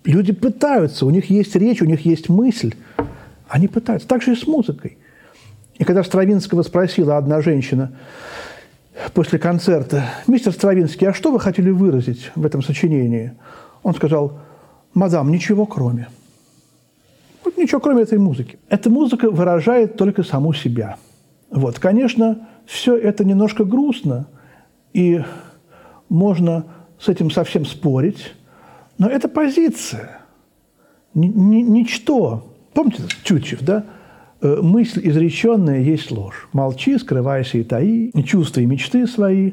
Люди 0.04 0.32
пытаются, 0.32 1.06
у 1.06 1.10
них 1.10 1.30
есть 1.30 1.54
речь, 1.54 1.82
у 1.82 1.86
них 1.86 2.04
есть 2.04 2.28
мысль. 2.28 2.74
Они 3.50 3.66
пытаются. 3.66 4.06
Так 4.06 4.22
же 4.22 4.32
и 4.32 4.36
с 4.36 4.46
музыкой. 4.46 4.96
И 5.74 5.84
когда 5.84 6.04
Стравинского 6.04 6.62
спросила 6.62 7.16
одна 7.16 7.42
женщина 7.42 7.92
после 9.12 9.38
концерта, 9.40 10.04
«Мистер 10.28 10.52
Стравинский, 10.52 11.08
а 11.08 11.12
что 11.12 11.32
вы 11.32 11.40
хотели 11.40 11.70
выразить 11.70 12.30
в 12.36 12.46
этом 12.46 12.62
сочинении?» 12.62 13.32
Он 13.82 13.92
сказал, 13.94 14.38
«Мадам, 14.94 15.32
ничего 15.32 15.66
кроме». 15.66 16.08
Вот 17.44 17.56
ничего 17.56 17.80
кроме 17.80 18.02
этой 18.02 18.18
музыки. 18.18 18.58
Эта 18.68 18.88
музыка 18.88 19.30
выражает 19.30 19.96
только 19.96 20.22
саму 20.22 20.52
себя. 20.52 20.96
Вот, 21.50 21.80
конечно, 21.80 22.46
все 22.66 22.96
это 22.96 23.24
немножко 23.24 23.64
грустно, 23.64 24.28
и 24.92 25.24
можно 26.08 26.66
с 27.00 27.08
этим 27.08 27.30
совсем 27.30 27.64
спорить, 27.64 28.32
но 28.98 29.08
это 29.08 29.28
позиция, 29.28 30.20
ничто. 31.14 32.49
Помните 32.74 33.02
Тютчев, 33.24 33.61
да? 33.62 33.85
Э, 34.40 34.61
мысль 34.62 35.00
изреченная 35.04 35.80
есть 35.80 36.11
ложь. 36.11 36.48
Молчи, 36.52 36.98
скрывайся 36.98 37.59
и 37.59 37.64
таи, 37.64 38.11
чувства 38.24 38.61
и 38.61 38.66
мечты 38.66 39.06
свои. 39.06 39.52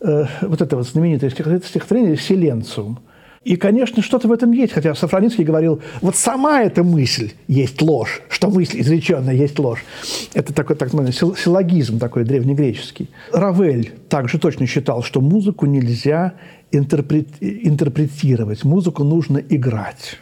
Э, 0.00 0.26
вот 0.42 0.60
это 0.60 0.76
вот 0.76 0.86
знаменитое 0.86 1.30
стихотворение 1.30 2.16
«Селенциум». 2.16 2.98
И, 3.44 3.56
конечно, 3.56 4.02
что-то 4.02 4.28
в 4.28 4.32
этом 4.32 4.52
есть, 4.52 4.72
хотя 4.72 4.94
Сафронинский 4.94 5.42
говорил, 5.42 5.82
вот 6.00 6.14
сама 6.14 6.62
эта 6.62 6.84
мысль 6.84 7.32
есть 7.48 7.82
ложь, 7.82 8.22
что 8.28 8.48
мысль 8.48 8.80
изреченная 8.80 9.34
есть 9.34 9.58
ложь. 9.58 9.84
Это 10.32 10.54
такой 10.54 10.76
так 10.76 10.92
называемый 10.92 11.36
силлогизм 11.36 11.98
такой 11.98 12.24
древнегреческий. 12.24 13.10
Равель 13.32 13.92
также 14.08 14.38
точно 14.38 14.66
считал, 14.66 15.02
что 15.02 15.20
музыку 15.20 15.66
нельзя 15.66 16.34
интерпрет, 16.70 17.26
интерпретировать, 17.40 18.62
музыку 18.62 19.02
нужно 19.02 19.38
играть. 19.38 20.18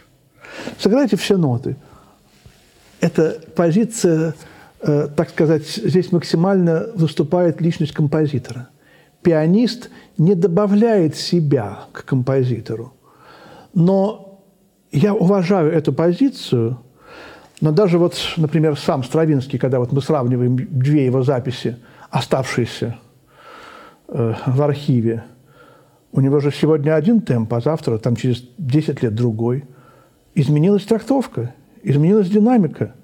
Сыграйте 0.79 1.15
все 1.15 1.37
ноты. 1.37 1.75
Эта 3.01 3.41
позиция, 3.55 4.35
э, 4.81 5.09
так 5.15 5.29
сказать, 5.29 5.67
здесь 5.67 6.13
максимально 6.13 6.87
выступает 6.95 7.59
личность 7.59 7.93
композитора. 7.93 8.69
Пианист 9.21 9.89
не 10.17 10.35
добавляет 10.35 11.15
себя 11.15 11.81
к 11.91 12.05
композитору– 12.05 12.93
но 13.73 14.41
я 14.91 15.13
уважаю 15.13 15.71
эту 15.71 15.93
позицию, 15.93 16.79
но 17.61 17.71
даже 17.71 17.97
вот, 17.97 18.15
например, 18.37 18.77
сам 18.77 19.03
Стравинский, 19.03 19.59
когда 19.59 19.79
вот 19.79 19.91
мы 19.91 20.01
сравниваем 20.01 20.57
две 20.57 21.05
его 21.05 21.23
записи, 21.23 21.77
оставшиеся 22.09 22.97
э, 24.07 24.33
в 24.45 24.61
архиве, 24.61 25.23
у 26.11 26.19
него 26.19 26.39
же 26.39 26.51
сегодня 26.51 26.95
один 26.95 27.21
темп, 27.21 27.53
а 27.53 27.61
завтра, 27.61 27.97
там 27.97 28.17
через 28.17 28.43
10 28.57 29.01
лет 29.01 29.15
другой. 29.15 29.63
Изменилась 30.35 30.83
трактовка, 30.83 31.53
изменилась 31.83 32.29
динамика. 32.29 32.95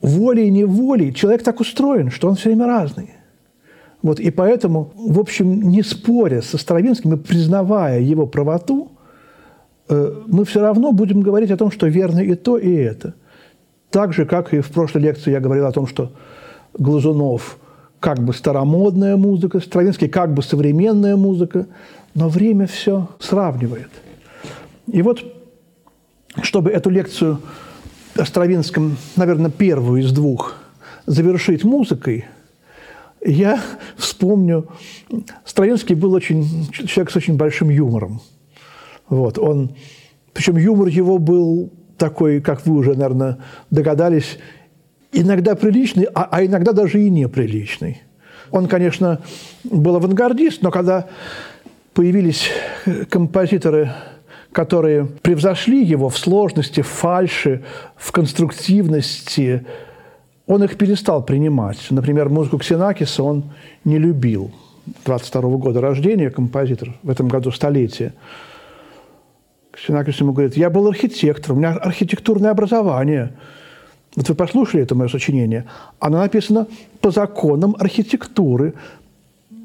Волей 0.00 0.48
и 0.48 0.50
неволей 0.50 1.14
человек 1.14 1.42
так 1.42 1.60
устроен, 1.60 2.10
что 2.10 2.28
он 2.28 2.34
все 2.34 2.50
время 2.50 2.66
разный. 2.66 3.10
Вот, 4.02 4.20
и 4.20 4.30
поэтому, 4.30 4.92
в 4.94 5.18
общем, 5.18 5.62
не 5.62 5.82
споря 5.82 6.42
со 6.42 6.58
Стравинским 6.58 7.14
и 7.14 7.16
признавая 7.16 8.00
его 8.00 8.26
правоту– 8.26 8.90
Э, 9.88 10.22
мы 10.26 10.44
все 10.44 10.60
равно 10.60 10.92
будем 10.92 11.20
говорить 11.20 11.50
о 11.50 11.56
том, 11.56 11.70
что 11.70 11.86
верно 11.86 12.20
и 12.20 12.34
то, 12.34 12.56
и 12.56 12.72
это. 12.72 13.14
Так 13.90 14.12
же, 14.12 14.24
как 14.24 14.54
и 14.54 14.60
в 14.60 14.70
прошлой 14.70 15.02
лекции 15.02 15.30
я 15.30 15.40
говорил 15.40 15.66
о 15.66 15.72
том, 15.72 15.86
что 15.86 16.12
Глазунов 16.76 17.58
как 18.00 18.18
бы 18.18 18.34
старомодная 18.34 19.16
музыка, 19.16 19.60
Стравинский 19.60 20.08
как 20.08 20.34
бы 20.34 20.42
современная 20.42 21.16
музыка, 21.16 21.66
но 22.14 22.28
время 22.28 22.66
все 22.66 23.08
сравнивает. 23.18 23.88
И 24.86 25.00
вот, 25.00 25.22
чтобы 26.42 26.70
эту 26.70 26.90
лекцию 26.90 27.40
о 28.16 28.24
Стравинском, 28.24 28.96
наверное, 29.16 29.50
первую 29.50 30.02
из 30.02 30.12
двух, 30.12 30.54
завершить 31.06 31.64
музыкой, 31.64 32.26
я 33.24 33.60
вспомню, 33.96 34.68
Стравинский 35.44 35.94
был 35.94 36.12
очень, 36.12 36.68
человек 36.72 37.10
с 37.10 37.16
очень 37.16 37.36
большим 37.36 37.70
юмором– 37.70 38.20
вот, 39.08 39.38
он, 39.38 39.74
причем 40.32 40.56
юмор 40.56 40.88
его 40.88 41.18
был 41.18 41.70
такой, 41.98 42.40
как 42.40 42.66
вы 42.66 42.76
уже, 42.76 42.94
наверное, 42.94 43.38
догадались, 43.70 44.38
иногда 45.12 45.54
приличный, 45.54 46.08
а, 46.14 46.28
а 46.30 46.44
иногда 46.44 46.72
даже 46.72 47.02
и 47.02 47.10
неприличный. 47.10 48.02
Он, 48.50 48.66
конечно, 48.66 49.20
был 49.64 49.96
авангардист, 49.96 50.62
но 50.62 50.70
когда 50.70 51.06
появились 51.92 52.50
композиторы, 53.10 53.92
которые 54.54 55.04
превзошли 55.04 55.84
его 55.84 56.08
в 56.08 56.16
сложности, 56.16 56.80
в 56.80 56.86
фальши, 56.86 57.64
в 57.96 58.12
конструктивности, 58.12 59.66
он 60.46 60.62
их 60.62 60.78
перестал 60.78 61.24
принимать. 61.24 61.78
Например, 61.90 62.28
музыку 62.28 62.58
Ксенакиса 62.58 63.24
он 63.24 63.42
не 63.84 63.98
любил. 63.98 64.52
22 65.04 65.40
-го 65.40 65.58
года 65.58 65.80
рождения 65.80 66.30
композитор, 66.30 66.94
в 67.02 67.10
этом 67.10 67.28
году 67.28 67.50
столетие. 67.50 68.12
Ксенакис 69.72 70.20
ему 70.20 70.32
говорит, 70.32 70.56
я 70.56 70.70
был 70.70 70.86
архитектором, 70.86 71.56
у 71.56 71.60
меня 71.60 71.72
архитектурное 71.72 72.52
образование. 72.52 73.32
Вот 74.14 74.28
вы 74.28 74.34
послушали 74.36 74.84
это 74.84 74.94
мое 74.94 75.08
сочинение. 75.08 75.64
Оно 75.98 76.18
написано 76.18 76.66
по 77.00 77.10
законам 77.10 77.74
архитектуры. 77.80 78.74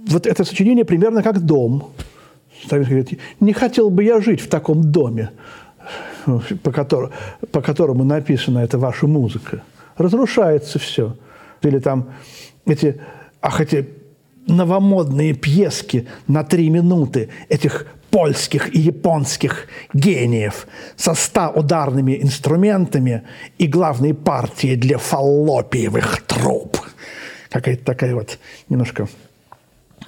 Вот 0.07 0.25
это 0.25 0.43
сочинение 0.45 0.83
примерно 0.83 1.21
как 1.21 1.39
дом. 1.45 1.83
Стравинский 2.63 2.95
говорит, 2.95 3.19
не 3.39 3.53
хотел 3.53 3.89
бы 3.89 4.03
я 4.03 4.21
жить 4.21 4.41
в 4.41 4.49
таком 4.49 4.91
доме, 4.91 5.31
по, 6.63 6.71
которому, 6.71 7.11
по 7.51 7.61
которому 7.61 8.03
написана 8.03 8.59
эта 8.59 8.77
ваша 8.77 9.07
музыка. 9.07 9.63
Разрушается 9.97 10.79
все. 10.79 11.15
Или 11.61 11.79
там 11.79 12.13
эти, 12.65 13.01
ах, 13.41 13.61
эти 13.61 13.89
новомодные 14.47 15.33
пьески 15.33 16.07
на 16.27 16.43
три 16.43 16.69
минуты 16.69 17.29
этих 17.49 17.85
польских 18.09 18.73
и 18.75 18.79
японских 18.79 19.67
гениев 19.93 20.67
со 20.95 21.13
ста 21.13 21.49
ударными 21.49 22.19
инструментами 22.21 23.23
и 23.57 23.67
главной 23.67 24.13
партией 24.13 24.75
для 24.75 24.97
фаллопиевых 24.97 26.23
труб. 26.23 26.77
Какая-то 27.49 27.83
такая 27.83 28.15
вот 28.15 28.39
немножко 28.67 29.07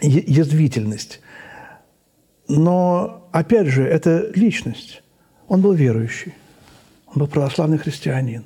язвительность. 0.01 1.19
Но, 2.57 3.29
опять 3.31 3.67
же, 3.67 3.83
это 3.83 4.31
личность. 4.35 5.03
Он 5.47 5.61
был 5.61 5.73
верующий. 5.73 6.33
Он 7.07 7.19
был 7.19 7.27
православный 7.27 7.77
христианин. 7.77 8.45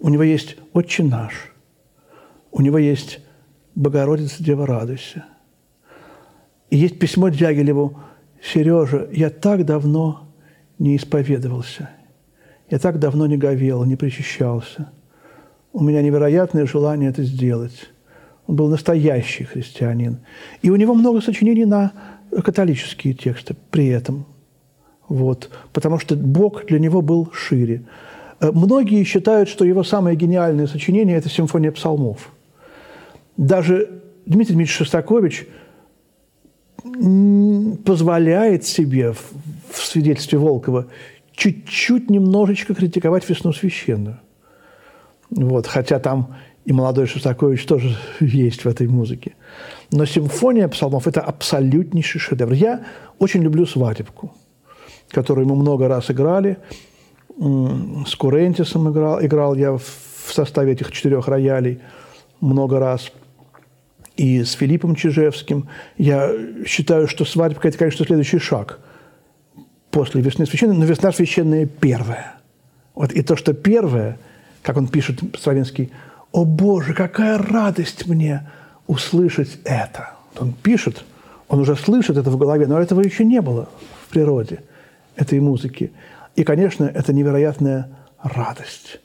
У 0.00 0.08
него 0.08 0.22
есть 0.22 0.56
«Отче 0.72 1.02
наш». 1.02 1.52
У 2.50 2.62
него 2.62 2.78
есть 2.78 3.20
«Богородица, 3.74 4.42
Дева, 4.42 4.66
радуйся». 4.66 5.24
И 6.70 6.76
есть 6.76 6.98
письмо 6.98 7.28
Дягилеву– 7.28 7.98
Сережа, 8.44 9.08
я 9.10 9.30
так 9.30 9.64
давно 9.64 10.28
не 10.78 10.96
исповедовался, 10.96 11.88
я 12.68 12.78
так 12.78 12.98
давно 12.98 13.26
не 13.26 13.38
говел, 13.38 13.84
не 13.84 13.96
причащался. 13.96 14.90
У 15.72 15.82
меня 15.82 16.02
невероятное 16.02 16.66
желание 16.66 17.10
это 17.10 17.22
сделать. 17.22 17.90
Он 18.46 18.56
был 18.56 18.68
настоящий 18.68 19.44
христианин. 19.44 20.18
И 20.60 20.68
у 20.68 20.76
него 20.76 20.94
много 20.94 21.22
сочинений 21.22 21.64
на 21.64 21.92
католические 22.42 23.14
тексты 23.14 23.54
при 23.70 23.88
этом. 23.88 24.26
Вот. 25.08 25.50
Потому 25.72 25.98
что 25.98 26.16
Бог 26.16 26.66
для 26.66 26.78
него 26.78 27.02
был 27.02 27.30
шире. 27.32 27.82
Э, 28.40 28.50
многие 28.52 29.04
считают, 29.04 29.48
что 29.48 29.64
его 29.64 29.84
самое 29.84 30.16
гениальное 30.16 30.66
сочинение– 30.66 31.16
это 31.18 31.28
симфония 31.28 31.72
псалмов. 31.72 32.30
Даже 33.36 34.02
Дмитрий 34.26 34.54
Дмитриевич 34.54 34.70
Шостакович– 34.70 35.46
позволяет 37.84 38.64
себе 38.64 39.12
в, 39.12 39.76
свидетельстве 39.76 40.38
Волкова 40.38 40.86
чуть-чуть 41.32 42.10
немножечко 42.10 42.74
критиковать 42.74 43.28
весну 43.28 43.52
священную. 43.52 44.20
Вот, 45.30 45.66
хотя 45.66 45.98
там 45.98 46.36
и 46.64 46.72
молодой 46.72 47.06
Шостакович 47.06 47.66
тоже 47.66 47.96
есть 48.20 48.64
в 48.64 48.68
этой 48.68 48.88
музыке. 48.88 49.34
Но 49.90 50.06
симфония 50.06 50.68
псалмов– 50.68 51.06
это 51.08 51.20
абсолютнейший 51.20 52.20
шедевр. 52.20 52.52
Я 52.52 52.84
очень 53.18 53.42
люблю 53.42 53.66
«Свадебку», 53.66 54.32
которую 55.10 55.46
мы 55.46 55.56
много 55.56 55.88
раз 55.88 56.10
играли. 56.10 56.58
С 57.36 58.14
Курентисом 58.16 58.90
играл, 58.90 59.22
играл 59.24 59.54
я 59.54 59.72
в 59.72 60.32
составе 60.32 60.72
этих 60.72 60.90
четырех 60.92 61.28
роялей 61.28 61.80
много 62.40 62.78
раз. 62.78 63.12
И 64.16 64.44
с 64.44 64.52
Филиппом 64.52 64.94
Чижевским. 64.94 65.68
Я 65.98 66.30
считаю, 66.66 67.08
что 67.08 67.24
«Свадебка»– 67.24 67.68
это, 67.68 67.78
конечно, 67.78 68.06
следующий 68.06 68.38
шаг 68.38 68.78
после 69.90 70.22
«Весны 70.22 70.46
священной», 70.46 70.76
но 70.76 70.84
«Весна 70.84 71.12
священная» 71.12 71.66
первая. 71.66 72.36
Вот 72.94 73.12
и 73.12 73.22
то, 73.22 73.36
что 73.36 73.52
первое, 73.52 74.18
как 74.62 74.76
он 74.76 74.88
пишет 74.88 75.20
Стравинский– 75.36 75.92
«О 76.34 76.44
Боже, 76.44 76.94
какая 76.94 77.38
радость 77.38 78.08
мне 78.08 78.50
услышать 78.88 79.56
это!» 79.62 80.14
Он 80.36 80.52
пишет, 80.52 81.04
он 81.46 81.60
уже 81.60 81.76
слышит 81.76 82.16
это 82.16 82.28
в 82.28 82.36
голове, 82.36 82.66
но 82.66 82.80
этого 82.80 83.02
еще 83.02 83.24
не 83.24 83.40
было 83.40 83.68
в 84.04 84.10
природе, 84.10 84.64
этой 85.14 85.38
музыки. 85.38 85.92
И, 86.34 86.42
конечно, 86.42 86.86
это 86.86 87.12
невероятная 87.12 87.88
радость 88.20 89.00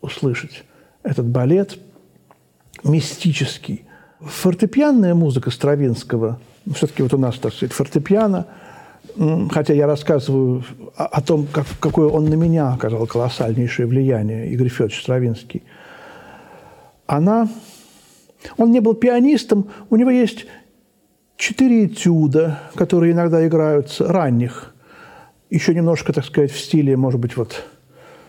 услышать 0.00 0.64
этот 1.04 1.26
балет 1.26 1.78
мистический. 2.82 3.84
Фортепианная 4.18 5.14
музыка 5.14 5.52
Стравинского, 5.52 6.40
ну, 6.64 6.74
все-таки 6.74 7.04
вот 7.04 7.14
у 7.14 7.18
нас, 7.18 7.36
так 7.36 7.54
сказать, 7.54 7.74
фортепиано, 7.74 8.48
хотя 9.52 9.72
я 9.72 9.86
рассказываю 9.86 10.64
о, 10.96 11.04
о 11.04 11.20
том, 11.20 11.46
как, 11.46 11.66
какое 11.78 12.08
он 12.08 12.24
на 12.24 12.34
меня 12.34 12.72
оказал 12.72 13.06
колоссальнейшее 13.06 13.86
влияние, 13.86 14.50
Игорь 14.50 14.68
Федорович 14.68 15.00
Стравинский– 15.00 15.62
она... 17.06 17.48
Он 18.58 18.70
не 18.70 18.80
был 18.80 18.94
пианистом, 18.94 19.70
у 19.90 19.96
него 19.96 20.10
есть 20.10 20.46
четыре 21.36 21.86
этюда, 21.86 22.60
которые 22.74 23.12
иногда 23.12 23.46
играются, 23.46 24.06
ранних. 24.06 24.74
Еще 25.50 25.74
немножко, 25.74 26.12
так 26.12 26.24
сказать, 26.24 26.52
в 26.52 26.58
стиле, 26.58 26.96
может 26.96 27.20
быть, 27.20 27.36
вот 27.36 27.64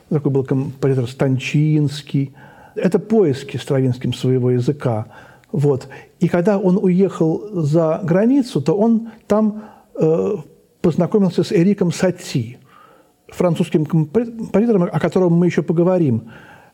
такой 0.10 0.32
был 0.32 0.44
композитор 0.44 1.08
Станчинский. 1.08 2.34
Это 2.76 3.00
поиски 3.00 3.58
Стравинским 3.58 4.13
своего 4.13 4.52
языка. 4.52 5.08
Вот. 5.52 5.88
И 6.20 6.28
когда 6.28 6.58
он 6.58 6.78
уехал 6.78 7.63
за 7.63 8.02
границу, 8.04 8.62
то 8.62 8.78
он 8.78 9.10
там 9.28 9.63
э, 9.96 10.36
познакомился 10.82 11.44
с 11.44 11.52
Эриком 11.52 11.92
Сати, 11.92 12.58
французским 13.28 13.86
композитором, 13.86 14.84
о 14.84 15.00
котором 15.00 15.34
мы 15.34 15.48
еще 15.48 15.62
поговорим. 15.63 16.32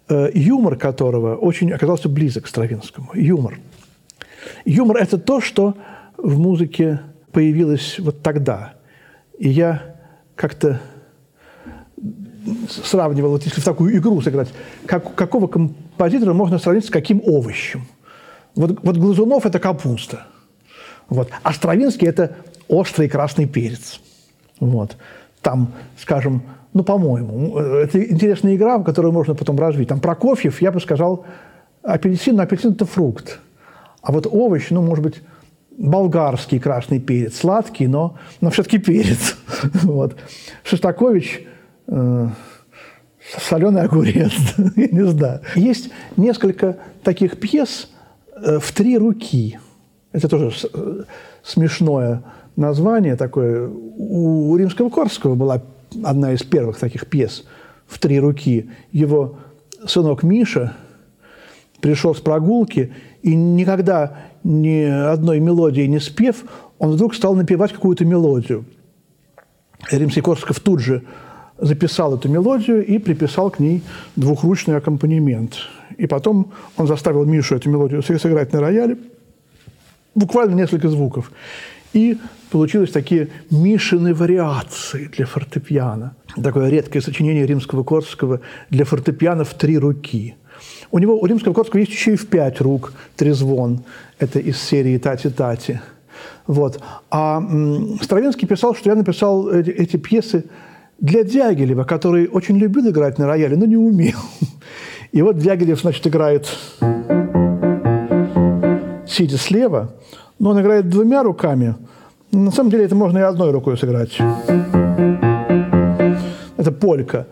Э, 0.09 0.29
юмор 0.33 0.75
которого 0.75 1.35
очень 1.35 1.71
оказался 1.71 2.09
близок 2.09 2.43
к 2.43 2.47
Стравинскому. 2.47 3.11
Юмор. 3.13 3.59
Юмор– 4.65 4.97
это 4.99 5.17
то, 5.17 5.39
что 5.39 5.77
в 6.17 6.37
музыке 6.39 6.99
появилось 7.31 7.99
вот 7.99 8.21
тогда. 8.21 8.73
И 9.39 9.47
я 9.49 9.95
как-то 10.35 10.81
сравнивал, 12.67 13.29
вот 13.29 13.43
если 13.45 13.61
в 13.61 13.63
такую 13.63 13.95
игру 13.97 14.19
сыграть, 14.21 14.49
как, 14.85 15.15
какого 15.15 15.47
композитора 15.47 16.33
можно 16.33 16.59
сравнить 16.59 16.85
с 16.85 16.89
каким 16.89 17.21
овощем. 17.25 17.85
Вот, 18.55 18.83
вот 18.83 18.97
Глазунов– 18.97 19.45
это 19.47 19.59
капуста. 19.59 20.27
Вот. 21.07 21.29
А 21.43 21.53
Стравинский– 21.53 22.07
это 22.09 22.35
острый 22.67 23.07
красный 23.07 23.47
перец. 23.47 24.01
Вот. 24.59 24.97
Там, 25.41 25.71
скажем, 25.97 26.43
ну, 26.73 26.83
по-моему. 26.83 27.57
Это 27.57 28.03
интересная 28.03 28.55
игра, 28.55 28.79
которую 28.79 29.11
можно 29.13 29.35
потом 29.35 29.59
развить. 29.59 29.89
Там 29.89 29.99
Прокофьев, 29.99 30.61
я 30.61 30.71
бы 30.71 30.79
сказал, 30.79 31.25
апельсин, 31.83 32.35
но 32.35 32.43
апельсин– 32.43 32.71
это 32.73 32.85
фрукт. 32.85 33.39
А 34.01 34.11
вот 34.11 34.27
овощ, 34.29 34.69
ну, 34.71 34.81
может 34.81 35.03
быть, 35.03 35.21
болгарский 35.77 36.59
красный 36.59 36.99
перец, 36.99 37.37
сладкий, 37.37 37.87
но, 37.87 38.17
но 38.41 38.49
все-таки 38.49 38.79
перец. 38.79 39.35
вот. 39.83 40.15
Шостакович 40.63 41.45
э, 41.87 42.27
соленый 43.39 43.83
огурец, 43.83 44.33
я 44.75 44.87
не 44.87 45.05
знаю. 45.05 45.41
Есть 45.55 45.89
несколько 46.17 46.77
таких 47.03 47.39
пьес 47.39 47.89
э, 48.35 48.59
в 48.59 48.71
три 48.71 48.97
руки. 48.97 49.59
Это 50.11 50.27
тоже 50.27 50.51
э, 50.73 51.03
смешное 51.43 52.23
название 52.55 53.15
такое. 53.15 53.67
У 53.67 54.55
Римского-Корского 54.55 55.35
была 55.35 55.61
одна 56.03 56.33
из 56.33 56.43
первых 56.43 56.79
таких 56.79 57.07
пьес 57.07 57.45
в 57.87 57.99
три 57.99 58.19
руки. 58.19 58.69
Его 58.91 59.39
сынок 59.85 60.23
Миша 60.23 60.75
пришел 61.81 62.15
с 62.15 62.19
прогулки, 62.19 62.93
и 63.21 63.35
никогда 63.35 64.17
ни 64.43 64.83
одной 64.83 65.39
мелодии 65.39 65.83
не 65.83 65.99
спев, 65.99 66.45
он 66.79 66.91
вдруг 66.91 67.15
стал 67.15 67.35
напевать 67.35 67.73
какую-то 67.73 68.05
мелодию. 68.05 68.65
Римский-Корсков 69.91 70.59
тут 70.59 70.79
же 70.79 71.03
записал 71.57 72.15
эту 72.15 72.29
мелодию 72.29 72.85
и 72.85 72.97
приписал 72.97 73.51
к 73.51 73.59
ней 73.59 73.83
двухручный 74.15 74.77
аккомпанемент. 74.77 75.55
И 75.97 76.07
потом 76.07 76.51
он 76.77 76.87
заставил 76.87 77.25
Мишу 77.25 77.55
эту 77.55 77.69
мелодию 77.69 78.01
сыграть 78.01 78.51
на 78.53 78.59
рояле. 78.59 78.97
Буквально 80.15 80.55
несколько 80.55 80.89
звуков. 80.89 81.31
И 81.93 82.17
получились 82.51 82.91
такие 82.91 83.29
Мишины 83.49 84.13
вариации 84.13 85.05
для 85.15 85.25
фортепиано. 85.25 86.15
Такое 86.35 86.69
редкое 86.69 87.01
сочинение 87.01 87.45
римского 87.45 87.83
Корского 87.83 88.41
для 88.69 88.85
фортепиано 88.85 89.43
в 89.43 89.53
три 89.53 89.77
руки. 89.77 90.35
У 90.91 90.99
него, 90.99 91.19
у 91.19 91.25
римского 91.25 91.53
Корского 91.53 91.79
есть 91.79 91.91
еще 91.91 92.13
и 92.13 92.15
в 92.15 92.27
пять 92.27 92.61
рук 92.61 92.93
трезвон. 93.15 93.83
Это 94.19 94.39
из 94.39 94.61
серии 94.61 94.97
«Тати-тати». 94.97 95.81
Вот. 96.47 96.81
А 97.09 97.37
м, 97.37 97.99
Стравинский 98.01 98.47
писал, 98.47 98.75
что 98.75 98.89
я 98.89 98.95
написал 98.95 99.49
эти, 99.49 99.69
эти 99.69 99.97
пьесы 99.97 100.45
для 100.99 101.23
Дягилева, 101.23 101.83
который 101.83 102.27
очень 102.27 102.57
любил 102.57 102.89
играть 102.89 103.17
на 103.17 103.27
рояле, 103.27 103.55
но 103.55 103.65
не 103.65 103.77
умел. 103.77 104.19
И 105.11 105.21
вот 105.21 105.37
Дягилев, 105.37 105.79
значит, 105.81 106.05
играет 106.07 106.47
сидя 109.05 109.37
слева, 109.37 109.93
но 110.43 110.49
он 110.49 110.59
играет 110.59 110.89
двумя 110.89 111.23
руками. 111.23 111.75
На 112.33 112.51
самом 112.51 112.69
деле 112.69 112.83
это 112.83 112.95
можно 112.95 113.19
и 113.19 113.21
одной 113.21 113.51
рукой 113.51 113.77
сыграть. 113.77 114.19
Это 116.57 116.71
полька. 116.73 117.27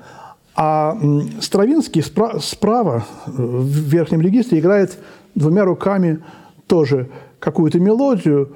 А 0.56 0.98
Стравинский 1.42 2.04
справа, 2.40 3.04
в 3.28 3.66
верхнем 3.68 4.22
регистре, 4.22 4.60
играет 4.60 4.98
двумя 5.36 5.66
руками 5.66 6.20
тоже 6.68 7.10
какую-то 7.40 7.82
мелодию, 7.82 8.56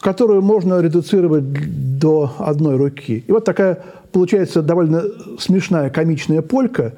которую 0.00 0.42
можно 0.42 0.82
редуцировать 0.82 1.98
до 1.98 2.30
одной 2.38 2.76
руки. 2.76 3.24
И 3.26 3.32
вот 3.32 3.46
такая 3.46 3.84
получается 4.12 4.60
довольно 4.60 5.02
смешная 5.38 5.88
комичная 5.88 6.42
полька, 6.42 6.92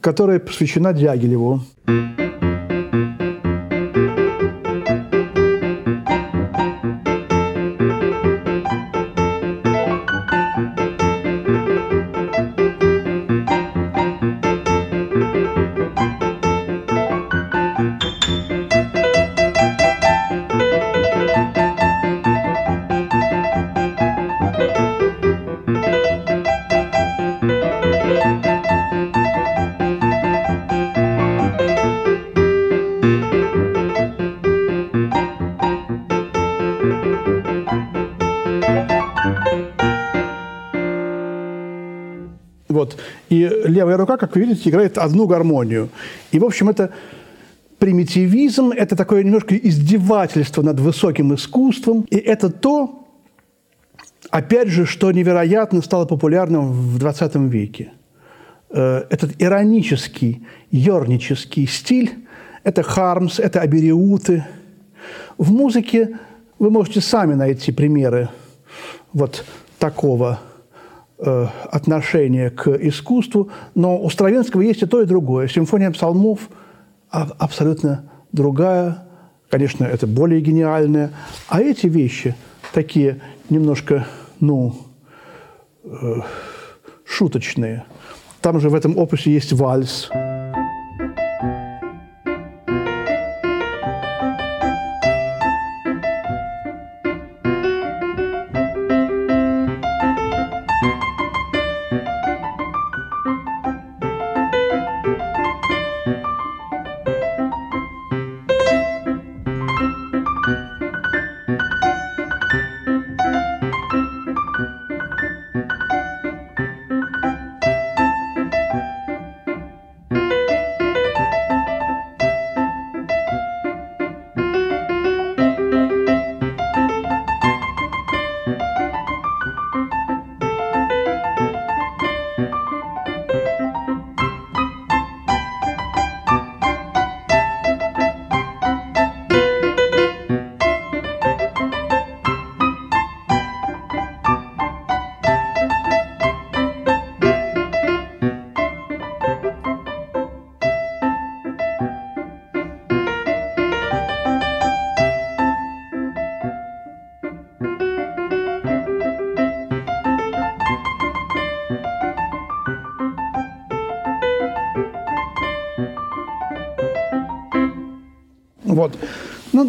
которая 0.00 0.38
посвящена 0.38 0.94
Дягилеву. 0.94 1.60
левая 1.86 1.86
рука, 1.86 2.25
видите, 44.38 44.70
играет 44.70 44.98
одну 44.98 45.26
гармонию. 45.26 45.88
И, 46.32 46.38
в 46.38 46.44
общем, 46.44 46.68
это 46.68 46.92
примитивизм, 47.78 48.70
это 48.70 48.96
такое 48.96 49.22
немножко 49.22 49.56
издевательство 49.56 50.62
над 50.62 50.80
высоким 50.80 51.34
искусством. 51.34 52.06
И 52.10 52.16
это 52.16 52.50
то, 52.50 53.06
опять 54.30 54.68
же, 54.68 54.86
что 54.86 55.12
невероятно 55.12 55.82
стало 55.82 56.06
популярным 56.06 56.72
в 56.72 56.98
20 56.98 57.34
веке. 57.36 57.92
Э, 58.70 59.04
этот 59.10 59.32
иронический, 59.38 60.46
ернический 60.70 61.66
стиль– 61.66 62.26
это 62.64 62.82
Хармс, 62.82 63.38
это 63.38 63.60
Абериуты. 63.60 64.44
В 65.38 65.52
музыке 65.52 66.18
вы 66.58 66.70
можете 66.70 67.00
сами 67.00 67.34
найти 67.34 67.70
примеры 67.70 68.28
вот 69.12 69.44
такого 69.78 70.40
отношение 71.18 72.50
к 72.50 72.68
искусству, 72.68 73.50
но 73.74 73.98
у 73.98 74.10
Стравинского 74.10 74.60
есть 74.60 74.82
и 74.82 74.86
то, 74.86 75.00
и 75.00 75.06
другое. 75.06 75.48
Симфония 75.48 75.90
псалмов, 75.90 76.50
а 77.10 77.28
абсолютно 77.38 78.10
другая, 78.32 79.06
конечно, 79.48 79.84
это 79.84 80.06
более 80.06 80.40
гениальная. 80.40 81.12
А 81.48 81.60
эти 81.60 81.86
вещи 81.86 82.34
такие 82.72 83.20
немножко, 83.48 84.06
ну, 84.40 84.76
э, 85.84 86.20
шуточные. 87.04 87.84
Там 88.42 88.60
же 88.60 88.68
в 88.68 88.74
этом 88.74 88.98
опусе 88.98 89.32
есть 89.32 89.52
вальс. 89.52 90.08
Вот. 90.12 90.25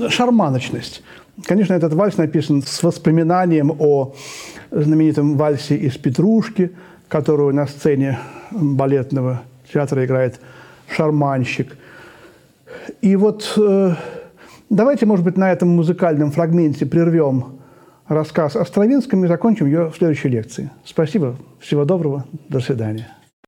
Шарманочность. 0.09 1.03
Конечно, 1.45 1.73
этот 1.73 1.93
вальс 1.93 2.17
написан 2.17 2.63
с 2.63 2.81
воспоминанием 2.83 3.75
о 3.79 4.13
знаменитом 4.71 5.37
вальсе 5.37 5.75
из 5.75 5.97
«Петрушки», 5.97 6.71
которую 7.07 7.53
на 7.53 7.67
сцене 7.67 8.19
балетного 8.51 9.43
театра 9.71 10.03
играет 10.05 10.39
шарманщик. 10.89 11.77
И 13.01 13.15
вот 13.15 13.53
э, 13.57 13.93
давайте, 14.69 15.05
может 15.05 15.25
быть, 15.25 15.37
на 15.37 15.51
этом 15.51 15.69
музыкальном 15.69 16.31
фрагменте 16.31 16.85
прервем 16.85 17.59
рассказ 18.07 18.55
о 18.55 18.65
Стравинском 18.65 19.23
и 19.25 19.27
закончим 19.27 19.65
ее 19.65 19.91
в 19.91 19.97
следующей 19.97 20.29
лекции. 20.29 20.71
Спасибо, 20.85 21.35
всего 21.59 21.85
доброго, 21.85 22.25
до 22.49 22.59
свидания. 22.59 23.16